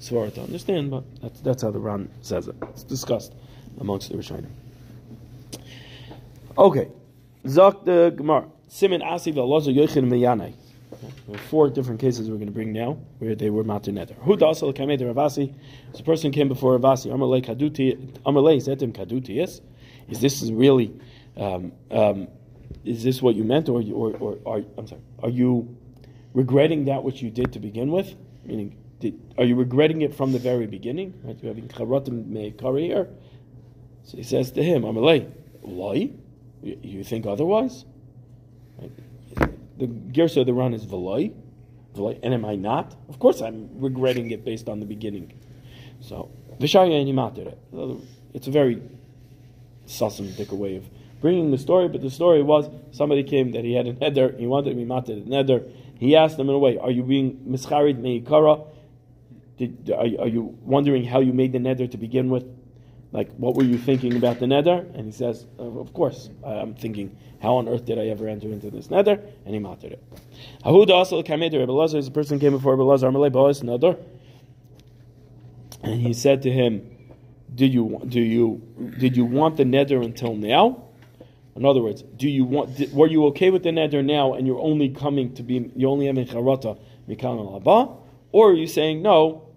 svara 0.00 0.32
to 0.32 0.40
understand, 0.40 0.90
but 0.90 1.04
that's, 1.20 1.40
that's 1.40 1.62
how 1.62 1.70
the 1.70 1.78
Ran 1.78 2.08
says 2.22 2.48
it. 2.48 2.56
It's 2.70 2.82
discussed 2.82 3.34
amongst 3.80 4.08
the 4.08 4.16
Rishonim. 4.16 4.50
Okay, 6.56 6.88
Zok 7.44 7.84
the 7.84 8.14
Gemara. 8.16 8.46
Simin 8.68 9.02
Asi 9.02 9.30
v'Elazar 9.32 9.74
Yochanan 9.74 10.10
Miyanai. 10.10 10.54
Four 11.48 11.70
different 11.70 12.00
cases 12.00 12.28
we're 12.28 12.36
going 12.36 12.46
to 12.46 12.52
bring 12.52 12.72
now 12.72 12.98
where 13.18 13.34
they 13.34 13.50
were 13.50 13.64
matir 13.64 13.92
neder. 13.92 14.14
Who 14.22 14.36
also 14.44 14.72
came 14.72 14.88
to 14.88 15.04
Ravasi? 15.04 15.54
This 15.92 16.00
person 16.00 16.30
came 16.32 16.48
before 16.48 16.78
Ravasi. 16.78 17.10
Amalei 17.10 17.44
kaduti. 17.44 17.96
Amalei 18.26 18.82
him 18.82 18.92
kaduti. 18.92 19.36
Yes, 19.36 19.60
is 20.08 20.20
this 20.20 20.42
really? 20.50 20.92
Um, 21.36 21.72
um, 21.90 22.28
is 22.84 23.02
this 23.02 23.22
what 23.22 23.34
you 23.34 23.44
meant, 23.44 23.68
or 23.68 23.82
or 23.82 24.16
or 24.16 24.38
are 24.46 24.62
I'm 24.76 24.86
sorry? 24.86 25.00
Are 25.22 25.30
you 25.30 25.76
regretting 26.34 26.86
that 26.86 27.02
which 27.02 27.22
you 27.22 27.30
did 27.30 27.52
to 27.52 27.58
begin 27.58 27.90
with? 27.90 28.14
Meaning, 28.44 28.76
did, 28.98 29.20
are 29.38 29.44
you 29.44 29.54
regretting 29.54 30.02
it 30.02 30.14
from 30.14 30.32
the 30.32 30.38
very 30.38 30.66
beginning? 30.66 31.14
Right? 31.22 31.38
You're 31.42 31.54
having 31.54 31.68
charotim 31.68 32.26
meikari 32.26 32.86
here. 32.86 33.08
So 34.04 34.16
he 34.16 34.22
says 34.22 34.50
to 34.52 34.62
him, 34.62 34.82
Amalei, 34.82 35.30
why? 35.60 36.10
You 36.62 36.78
you 36.82 37.04
think 37.04 37.26
otherwise? 37.26 37.84
Right? 38.78 38.90
The 39.78 39.86
Gersa 39.86 40.40
of 40.40 40.46
the 40.46 40.54
Ran 40.54 40.74
is 40.74 40.84
Veloy. 40.86 41.32
And 41.94 42.34
am 42.34 42.44
I 42.44 42.56
not? 42.56 42.96
Of 43.08 43.18
course 43.18 43.42
I'm 43.42 43.68
regretting 43.74 44.30
it 44.30 44.44
based 44.44 44.68
on 44.68 44.80
the 44.80 44.86
beginning. 44.86 45.32
So, 46.00 46.30
Vishaya 46.58 47.00
and 47.00 47.08
Yimatir. 47.08 47.54
It's 48.32 48.46
a 48.46 48.50
very 48.50 48.82
sussum 49.86 50.34
dicker 50.36 50.56
way 50.56 50.76
of 50.76 50.88
bringing 51.20 51.50
the 51.50 51.58
story, 51.58 51.88
but 51.88 52.00
the 52.00 52.10
story 52.10 52.42
was 52.42 52.68
somebody 52.90 53.22
came 53.22 53.52
that 53.52 53.64
he 53.64 53.74
had 53.74 53.86
a 53.86 53.92
nether, 53.92 54.34
he 54.38 54.46
wanted 54.46 54.70
to 54.70 54.76
be 54.76 54.84
matir 54.84 55.24
nether. 55.24 55.62
He 55.98 56.16
asked 56.16 56.36
them 56.36 56.48
in 56.48 56.54
a 56.54 56.58
way, 56.58 56.78
Are 56.78 56.90
you 56.90 57.04
being 57.04 57.36
mischarid 57.48 58.00
meikara? 58.00 58.66
Are, 59.90 60.22
are 60.24 60.28
you 60.28 60.58
wondering 60.62 61.04
how 61.04 61.20
you 61.20 61.32
made 61.32 61.52
the 61.52 61.60
nether 61.60 61.86
to 61.86 61.96
begin 61.96 62.28
with? 62.28 62.44
Like, 63.12 63.30
what 63.36 63.54
were 63.54 63.64
you 63.64 63.76
thinking 63.76 64.16
about 64.16 64.40
the 64.40 64.46
nether? 64.46 64.86
And 64.94 65.04
he 65.04 65.12
says, 65.12 65.46
"Uh, 65.58 65.80
Of 65.80 65.92
course, 65.92 66.30
I'm 66.44 66.74
thinking, 66.74 67.16
how 67.40 67.56
on 67.56 67.68
earth 67.68 67.84
did 67.84 67.98
I 67.98 68.06
ever 68.06 68.26
enter 68.26 68.48
into 68.48 68.70
this 68.70 68.90
nether? 68.90 69.20
And 69.44 69.54
he 69.54 69.60
mated 69.60 69.92
it. 69.92 70.02
Hahuda 70.64 70.90
also 70.90 71.22
kamed 71.22 71.52
Rebbe 71.52 71.70
Lazar, 71.70 71.98
as 71.98 72.08
a 72.08 72.10
person 72.10 72.38
came 72.38 72.52
before 72.52 72.72
Rebbe 72.72 72.84
Lazar, 72.84 73.10
Boaz 73.10 73.62
nether. 73.62 73.96
And 75.82 76.00
he 76.00 76.12
said 76.14 76.42
to 76.42 76.50
him, 76.50 76.88
did 77.54 77.74
you, 77.74 78.00
do 78.08 78.20
you, 78.20 78.62
did 78.98 79.16
you 79.16 79.26
want 79.26 79.58
the 79.58 79.64
nether 79.64 80.00
until 80.00 80.34
now? 80.34 80.84
In 81.54 81.66
other 81.66 81.82
words, 81.82 82.02
do 82.02 82.28
you 82.28 82.44
want? 82.44 82.76
Did, 82.76 82.94
were 82.94 83.06
you 83.06 83.26
okay 83.26 83.50
with 83.50 83.62
the 83.62 83.70
neder 83.70 84.02
now, 84.02 84.32
and 84.32 84.46
you're 84.46 84.60
only 84.60 84.88
coming 84.88 85.34
to 85.34 85.42
be? 85.42 85.70
You're 85.76 85.90
only 85.90 86.06
having 86.06 86.26
charata 86.26 86.78
mikal 87.06 87.60
alaba, 87.60 87.98
or 88.30 88.52
are 88.52 88.54
you 88.54 88.66
saying 88.66 89.02
no? 89.02 89.48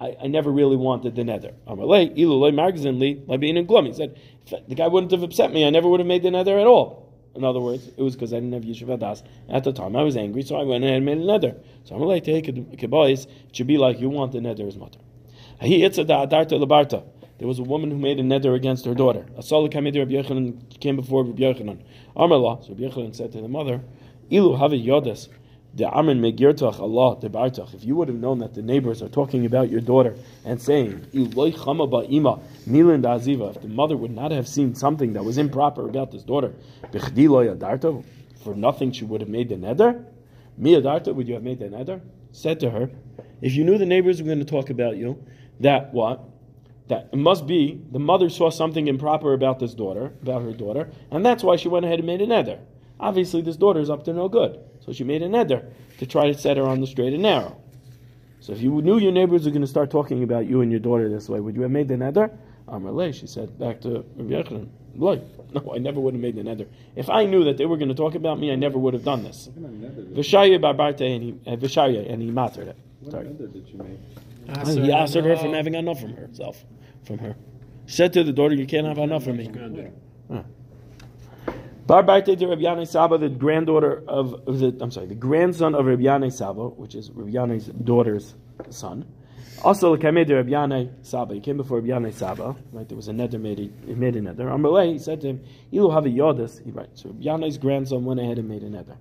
I, 0.00 0.16
I 0.22 0.26
never 0.26 0.50
really 0.50 0.76
wanted 0.76 1.14
the 1.14 1.22
neder. 1.22 1.54
Amalei 1.66 2.16
ilulei 2.16 2.52
margzin 2.52 2.98
li 3.00 3.22
labin 3.26 3.58
and 3.58 3.66
glum. 3.66 3.86
He 3.86 3.92
said 3.92 4.20
the 4.68 4.74
guy 4.74 4.88
wouldn't 4.88 5.12
have 5.12 5.22
upset 5.22 5.52
me. 5.52 5.66
I 5.66 5.70
never 5.70 5.88
would 5.88 6.00
have 6.00 6.06
made 6.06 6.22
the 6.22 6.30
nether 6.30 6.58
at 6.58 6.66
all. 6.66 7.12
In 7.34 7.44
other 7.44 7.60
words, 7.60 7.86
it 7.96 8.02
was 8.02 8.14
because 8.14 8.32
I 8.32 8.36
didn't 8.36 8.52
have 8.52 8.62
yeshiva 8.62 8.98
das 8.98 9.22
at 9.48 9.64
the 9.64 9.72
time. 9.72 9.94
I 9.94 10.02
was 10.02 10.16
angry, 10.16 10.42
so 10.42 10.56
I 10.56 10.62
went 10.62 10.84
ahead 10.84 10.96
and 10.96 11.04
made 11.04 11.18
a 11.18 11.22
neder. 11.22 11.58
So 11.84 11.96
Amalei 11.96 12.22
take 12.22 12.46
kibais. 12.46 13.26
It 13.26 13.56
should 13.56 13.66
be 13.66 13.78
like 13.78 14.00
you 14.00 14.08
want 14.08 14.32
the 14.32 14.38
neder 14.38 14.66
as 14.66 14.76
mutter. 14.76 15.00
A. 15.60 17.02
There 17.38 17.46
was 17.46 17.58
a 17.58 17.62
woman 17.62 17.90
who 17.90 17.98
made 17.98 18.18
a 18.18 18.22
nether 18.22 18.54
against 18.54 18.86
her 18.86 18.94
daughter. 18.94 19.26
Asala 19.38 19.70
kamid 19.70 19.98
Rabbi 19.98 20.12
Yochanan 20.12 20.80
came 20.80 20.96
before 20.96 21.22
Rabbi 21.24 21.42
Yochanan. 21.42 21.82
Amarla, 22.16 22.62
so 22.62 22.70
Rabbi 22.70 22.84
Yochanan 22.84 23.14
said 23.14 23.32
to 23.32 23.42
the 23.42 23.48
mother, 23.48 23.82
Ilu 24.30 24.56
havi 24.56 24.82
yodas, 24.84 25.28
de 25.76 25.86
amen 25.86 26.20
megirtach 26.20 26.80
Allah 26.80 27.20
de 27.20 27.28
bartach. 27.28 27.74
If 27.74 27.84
you 27.84 27.94
would 27.96 28.08
have 28.08 28.16
known 28.16 28.38
that 28.38 28.54
the 28.54 28.62
neighbors 28.62 29.02
are 29.02 29.08
talking 29.08 29.44
about 29.44 29.70
your 29.70 29.80
daughter 29.80 30.16
and 30.44 30.60
saying, 30.60 31.06
Iloi 31.12 31.54
chama 31.54 31.88
ba'ima, 31.88 32.40
nilin 32.66 33.02
aziva, 33.02 33.54
if 33.54 33.62
the 33.62 33.68
mother 33.68 33.96
would 33.96 34.10
not 34.10 34.32
have 34.32 34.48
seen 34.48 34.74
something 34.74 35.12
that 35.12 35.24
was 35.24 35.38
improper 35.38 35.86
about 35.88 36.10
this 36.10 36.22
daughter, 36.22 36.54
for 38.42 38.54
nothing 38.54 38.92
she 38.92 39.04
would 39.04 39.20
have 39.20 39.30
made 39.30 39.50
the 39.50 39.56
neder, 39.56 40.04
mi 40.56 40.72
yadarta, 40.72 41.14
would 41.14 41.28
you 41.28 41.34
have 41.34 41.42
made 41.42 41.58
the 41.58 41.66
neder? 41.66 42.00
Said 42.32 42.58
to 42.60 42.70
her, 42.70 42.90
if 43.42 43.54
you 43.54 43.64
knew 43.64 43.76
the 43.76 43.86
neighbors 43.86 44.20
were 44.20 44.26
going 44.26 44.38
to 44.38 44.44
talk 44.44 44.70
about 44.70 44.96
you, 44.96 45.22
that 45.60 45.92
what? 45.92 46.24
that 46.88 47.08
it 47.12 47.16
must 47.16 47.46
be 47.46 47.80
the 47.90 47.98
mother 47.98 48.28
saw 48.28 48.50
something 48.50 48.86
improper 48.86 49.32
about 49.32 49.58
this 49.58 49.74
daughter, 49.74 50.12
about 50.22 50.42
her 50.42 50.52
daughter, 50.52 50.90
and 51.10 51.24
that's 51.24 51.42
why 51.42 51.56
she 51.56 51.68
went 51.68 51.84
ahead 51.84 51.98
and 51.98 52.06
made 52.06 52.20
a 52.22 52.26
neder. 52.26 52.60
Obviously, 52.98 53.42
this 53.42 53.56
daughter 53.56 53.80
is 53.80 53.90
up 53.90 54.04
to 54.04 54.12
no 54.12 54.28
good, 54.28 54.58
so 54.86 54.92
she 54.92 55.04
made 55.04 55.22
a 55.22 55.28
neder 55.28 55.70
to 55.98 56.06
try 56.06 56.26
to 56.28 56.34
set 56.34 56.56
her 56.56 56.62
on 56.62 56.80
the 56.80 56.86
straight 56.86 57.12
and 57.12 57.22
narrow. 57.22 57.60
So 58.40 58.52
if 58.52 58.60
you 58.60 58.70
knew 58.80 58.98
your 58.98 59.12
neighbors 59.12 59.44
were 59.44 59.50
going 59.50 59.62
to 59.62 59.66
start 59.66 59.90
talking 59.90 60.22
about 60.22 60.46
you 60.46 60.60
and 60.60 60.70
your 60.70 60.80
daughter 60.80 61.08
this 61.08 61.28
way, 61.28 61.40
would 61.40 61.56
you 61.56 61.62
have 61.62 61.70
made 61.72 61.88
the 61.88 61.94
neder? 61.96 62.30
Amarle, 62.68 63.12
she 63.12 63.26
said 63.26 63.58
back 63.58 63.80
to 63.82 64.04
Rabbi 64.16 64.34
Yochanan, 64.34 64.68
"Look, 64.94 65.20
no, 65.54 65.72
I 65.74 65.78
never 65.78 66.00
would 66.00 66.14
have 66.14 66.20
made 66.20 66.36
the 66.36 66.42
neder. 66.42 66.66
If 66.96 67.08
I 67.08 67.24
knew 67.24 67.44
that 67.44 67.56
they 67.58 67.66
were 67.66 67.76
going 67.76 67.88
to 67.88 67.94
talk 67.94 68.14
about 68.14 68.38
me, 68.40 68.50
I 68.52 68.56
never 68.56 68.78
would 68.78 68.94
have 68.94 69.04
done 69.04 69.22
this. 69.24 69.48
Vishaya 69.56 70.60
barbarte 70.60 71.02
and 71.02 71.22
he 71.22 71.34
uh, 71.46 71.56
Vishaya 71.56 72.10
and 72.12 72.22
he 72.22 72.30
mattered 72.30 72.68
it. 72.68 72.76
What 73.00 73.12
Sorry. 73.12 73.26
neder 73.26 73.52
did 73.52 73.68
you 73.68 73.78
make? 73.78 74.58
Aser 74.58 74.82
He 74.82 74.92
asked 74.92 75.14
her 75.14 75.22
no. 75.22 75.36
from 75.36 75.52
having 75.54 75.74
enough 75.74 76.00
from 76.00 76.14
herself, 76.14 76.64
from 77.04 77.18
her. 77.18 77.36
She 77.86 77.96
said 77.96 78.12
to 78.14 78.24
the 78.24 78.32
daughter, 78.32 78.54
"You 78.54 78.66
can't 78.66 78.86
have 78.86 78.98
enough 78.98 79.24
from 79.24 79.36
me." 79.36 79.50
Bar 81.86 82.02
Baite 82.02 82.36
de 82.36 82.46
Rabbi 82.48 82.62
Yanai 82.62 82.86
Saba, 82.88 83.16
the 83.16 83.28
granddaughter 83.28 84.02
of, 84.08 84.44
the, 84.46 84.76
I'm 84.80 84.90
sorry, 84.90 85.06
the 85.06 85.14
grandson 85.14 85.76
of 85.76 85.86
Rabbi 85.86 86.02
Yanai 86.02 86.32
Saba, 86.32 86.68
which 86.68 86.96
is 86.96 87.12
Rabbi 87.12 87.58
daughter's 87.84 88.34
son. 88.70 89.06
Also, 89.62 89.96
Kameh 89.96 90.26
de 90.26 90.34
Rabbi 90.34 90.50
Yanai 90.50 90.90
Saba, 91.02 91.34
he 91.34 91.40
came 91.40 91.58
before 91.58 91.78
Rabbi 91.78 91.90
Yanai 91.90 92.12
Saba, 92.12 92.56
right? 92.72 92.88
There 92.88 92.96
was 92.96 93.06
a 93.06 93.12
neder 93.12 93.40
made, 93.40 93.58
he, 93.58 93.94
made 93.94 94.16
a 94.16 94.20
neder. 94.20 94.46
Amalei, 94.46 94.94
he 94.94 94.98
said 94.98 95.20
to 95.20 95.28
him, 95.28 95.44
"Ilu 95.72 95.94
have 95.94 96.06
a 96.06 96.08
yodas." 96.08 96.64
He 96.64 96.72
right. 96.72 96.88
So 96.94 97.10
Rabbi 97.10 97.50
grandson 97.58 98.04
went 98.04 98.18
ahead 98.18 98.38
and 98.38 98.48
made 98.48 98.64
a 98.64 98.68
neder. 98.68 98.96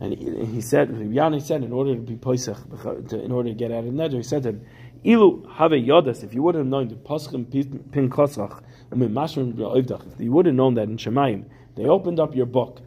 And 0.00 0.12
he, 0.12 0.44
he 0.56 0.60
said, 0.60 0.90
Rabbi 0.90 1.38
said, 1.38 1.62
in 1.62 1.72
order 1.72 1.94
to 1.94 2.00
be 2.00 2.16
poisach, 2.16 3.12
in 3.12 3.30
order 3.30 3.50
to 3.50 3.54
get 3.54 3.70
out 3.70 3.84
of 3.84 3.94
neder, 3.94 4.14
he 4.14 4.22
said 4.24 4.42
to 4.42 4.48
him, 4.50 4.66
Ilu 5.04 5.48
have 5.54 5.70
yodas, 5.70 6.24
if 6.24 6.34
you 6.34 6.42
would 6.42 6.56
have 6.56 6.66
known 6.66 6.88
the 6.88 6.96
paschim 6.96 7.48
pin 7.92 8.10
kosach, 8.10 8.60
I 8.90 8.94
mean 8.96 9.16
if 9.16 10.20
you 10.20 10.32
would 10.32 10.46
have 10.46 10.54
known 10.54 10.74
that 10.74 10.88
in 10.88 10.96
Shemayim, 10.96 11.44
they 11.76 11.84
opened 11.84 12.18
up 12.18 12.34
your 12.34 12.46
book, 12.46 12.80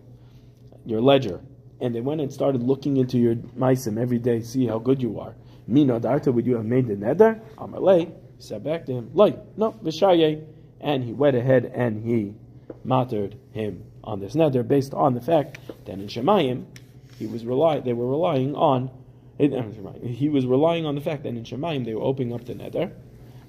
your 0.86 1.02
ledger, 1.02 1.40
and 1.80 1.96
they 1.96 2.02
went 2.02 2.22
and 2.22 2.32
started 2.32 2.64
looking 2.64 2.98
into 2.98 3.18
your 3.18 3.36
meisim 3.36 4.00
every 4.00 4.20
day, 4.20 4.42
see 4.42 4.68
how 4.68 4.80
good 4.80 5.02
you 5.02 5.20
are. 5.20 5.36
Mina 5.68 6.00
darta, 6.00 6.34
would 6.34 6.46
you 6.46 6.56
have 6.56 6.66
made 6.66 6.88
the 6.88 6.96
neder? 6.96 7.40
Amalei, 7.58 8.12
said 8.40 8.64
back 8.64 8.86
to 8.88 8.94
him, 8.94 9.12
Loi, 9.14 9.36
no, 9.56 9.72
vishaye. 9.84 10.44
And 10.82 11.04
he 11.04 11.14
went 11.14 11.36
ahead 11.36 11.72
and 11.76 12.04
he 12.04 12.34
mattered 12.84 13.38
him 13.52 13.84
on 14.04 14.20
this 14.20 14.34
neder 14.34 14.68
based 14.68 14.94
on 14.94 15.14
the 15.14 15.22
fact 15.22 15.60
that 15.86 15.94
in 15.94 16.08
Shemayim, 16.08 16.66
he 17.18 17.28
was 17.28 17.46
rely, 17.46 17.80
they 17.82 17.94
were 17.94 18.08
relying 18.08 18.56
on 18.56 18.90
eh, 19.40 19.62
he 20.02 20.30
was 20.30 20.46
relying 20.46 20.86
on 20.86 20.96
the 20.96 21.02
fact 21.02 21.24
that 21.24 21.30
in 21.30 21.44
Shemayim 21.44 21.86
they 21.86 21.94
were 21.94 22.02
opening 22.02 22.34
up 22.34 22.46
the 22.46 22.54
neder, 22.54 22.92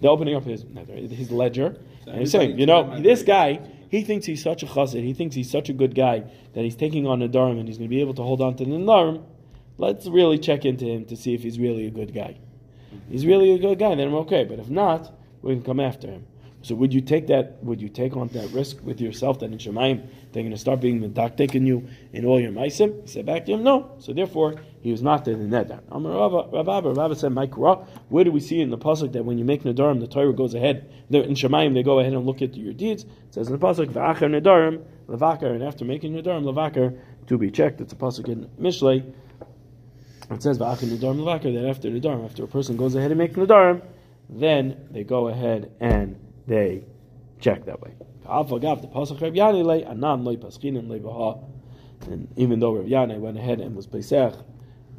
they're 0.00 0.10
opening 0.10 0.34
up 0.34 0.44
his 0.44 0.64
neder, 0.64 1.08
his 1.08 1.30
ledger, 1.30 1.76
so 2.04 2.10
and 2.10 2.20
he's 2.20 2.32
saying, 2.32 2.58
you 2.58 2.66
know, 2.66 3.00
this 3.00 3.22
guy, 3.22 3.60
he 3.90 4.02
thinks 4.02 4.24
he's 4.24 4.42
such 4.42 4.62
a 4.62 4.66
chassid, 4.66 5.02
he 5.02 5.12
thinks 5.12 5.34
he's 5.34 5.50
such 5.50 5.68
a 5.68 5.72
good 5.72 5.96
guy 5.96 6.20
that 6.54 6.62
he's 6.62 6.76
taking 6.76 7.08
on 7.08 7.18
Nadarim 7.18 7.58
and 7.58 7.68
he's 7.68 7.76
going 7.76 7.90
to 7.90 7.94
be 7.94 8.00
able 8.00 8.14
to 8.14 8.22
hold 8.22 8.40
on 8.40 8.54
to 8.56 8.64
the 8.64 8.70
Nadarim. 8.70 9.24
Let's 9.78 10.06
really 10.06 10.38
check 10.38 10.64
into 10.64 10.84
him 10.84 11.04
to 11.06 11.16
see 11.16 11.34
if 11.34 11.42
he's 11.42 11.58
really 11.58 11.86
a 11.86 11.90
good 11.90 12.14
guy. 12.14 12.38
He's 13.10 13.26
really 13.26 13.52
a 13.52 13.58
good 13.58 13.80
guy, 13.80 13.96
then 13.96 14.06
I'm 14.06 14.14
okay. 14.14 14.44
But 14.44 14.60
if 14.60 14.68
not, 14.68 15.12
we 15.42 15.54
can 15.54 15.64
come 15.64 15.80
after 15.80 16.06
him. 16.06 16.24
So 16.62 16.74
would 16.74 16.92
you 16.92 17.00
take 17.00 17.26
that? 17.28 17.62
Would 17.64 17.80
you 17.80 17.88
take 17.88 18.16
on 18.16 18.28
that 18.28 18.50
risk 18.50 18.76
with 18.82 19.00
yourself 19.00 19.38
that 19.38 19.46
in 19.46 19.56
Shemaim 19.56 20.06
they're 20.32 20.42
going 20.42 20.50
to 20.50 20.58
start 20.58 20.80
being 20.80 21.00
medaktek 21.00 21.54
in 21.54 21.66
you 21.66 21.88
in 22.12 22.26
all 22.26 22.38
your 22.38 22.52
meisim? 22.52 23.00
He 23.02 23.08
said 23.08 23.24
back 23.24 23.46
to 23.46 23.52
him, 23.52 23.62
no. 23.62 23.92
So 23.98 24.12
therefore, 24.12 24.56
he 24.82 24.90
was 24.92 25.02
not 25.02 25.24
there 25.24 25.34
in 25.34 25.48
that. 25.50 25.70
Rabbi, 25.90 26.80
Rabbi 26.80 27.14
said, 27.14 27.32
Mike, 27.32 27.56
where 27.56 28.24
do 28.24 28.30
we 28.30 28.40
see 28.40 28.60
in 28.60 28.68
the 28.68 28.76
pasuk 28.76 29.12
that 29.12 29.24
when 29.24 29.38
you 29.38 29.44
make 29.44 29.62
nadarim, 29.62 30.00
the 30.00 30.06
Torah 30.06 30.34
goes 30.34 30.52
ahead 30.54 30.90
in 31.10 31.32
Shemaim 31.32 31.72
they 31.72 31.82
go 31.82 31.98
ahead 31.98 32.12
and 32.12 32.26
look 32.26 32.42
at 32.42 32.54
your 32.54 32.74
deeds? 32.74 33.04
It 33.04 33.34
says 33.34 33.48
in 33.48 33.58
the 33.58 33.58
pasuk, 33.58 33.86
v'acher 33.86 34.28
nadarim 34.28 34.84
levakar, 35.08 35.54
and 35.54 35.62
after 35.62 35.86
making 35.86 36.12
nadarim 36.12 36.44
levakar 36.44 36.98
to 37.26 37.38
be 37.38 37.50
checked. 37.50 37.80
It's 37.80 37.94
a 37.94 37.96
pasuk 37.96 38.28
in 38.28 38.50
Mishlei. 38.60 39.10
It 40.30 40.42
says 40.42 40.58
v'acher 40.58 40.88
nadarim 40.88 41.20
levakar 41.24 41.54
that 41.54 41.66
after 41.68 41.88
nadarim, 41.88 42.22
after 42.24 42.44
a 42.44 42.48
person 42.48 42.76
goes 42.76 42.94
ahead 42.94 43.10
and 43.10 43.18
makes 43.18 43.34
nadarim, 43.34 43.80
then 44.28 44.76
they 44.90 45.04
go 45.04 45.28
ahead 45.28 45.72
and 45.80 46.18
they 46.50 46.82
check 47.38 47.64
that 47.64 47.80
way. 47.80 47.92
And 52.10 52.28
even 52.36 52.58
though 52.60 52.74
Rav 52.74 52.86
Yana 52.86 53.18
went 53.20 53.38
ahead 53.38 53.60
and 53.60 53.76
was 53.76 53.86
Pesach, 53.86 54.34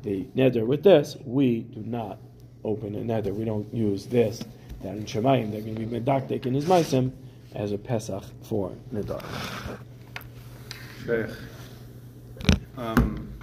the 0.02 0.24
neder 0.36 0.66
with 0.66 0.84
this, 0.84 1.18
we 1.26 1.60
do 1.60 1.82
not 1.82 2.20
open 2.64 2.96
a 2.96 3.00
neder. 3.00 3.36
We 3.36 3.44
don't 3.44 3.72
use 3.74 4.06
this. 4.06 4.42
That 4.82 4.96
in 4.96 5.04
Shemayim, 5.04 5.52
they're 5.52 5.62
going 5.62 5.76
to 5.76 5.86
be 5.86 6.00
medaktik 6.00 6.46
in 6.46 6.54
his 6.54 6.66
maisim 6.66 7.12
as 7.54 7.74
a 7.74 7.78
Pesach 7.78 8.24
for. 8.44 8.74
Sheikh, 11.06 11.30
um, 12.78 13.34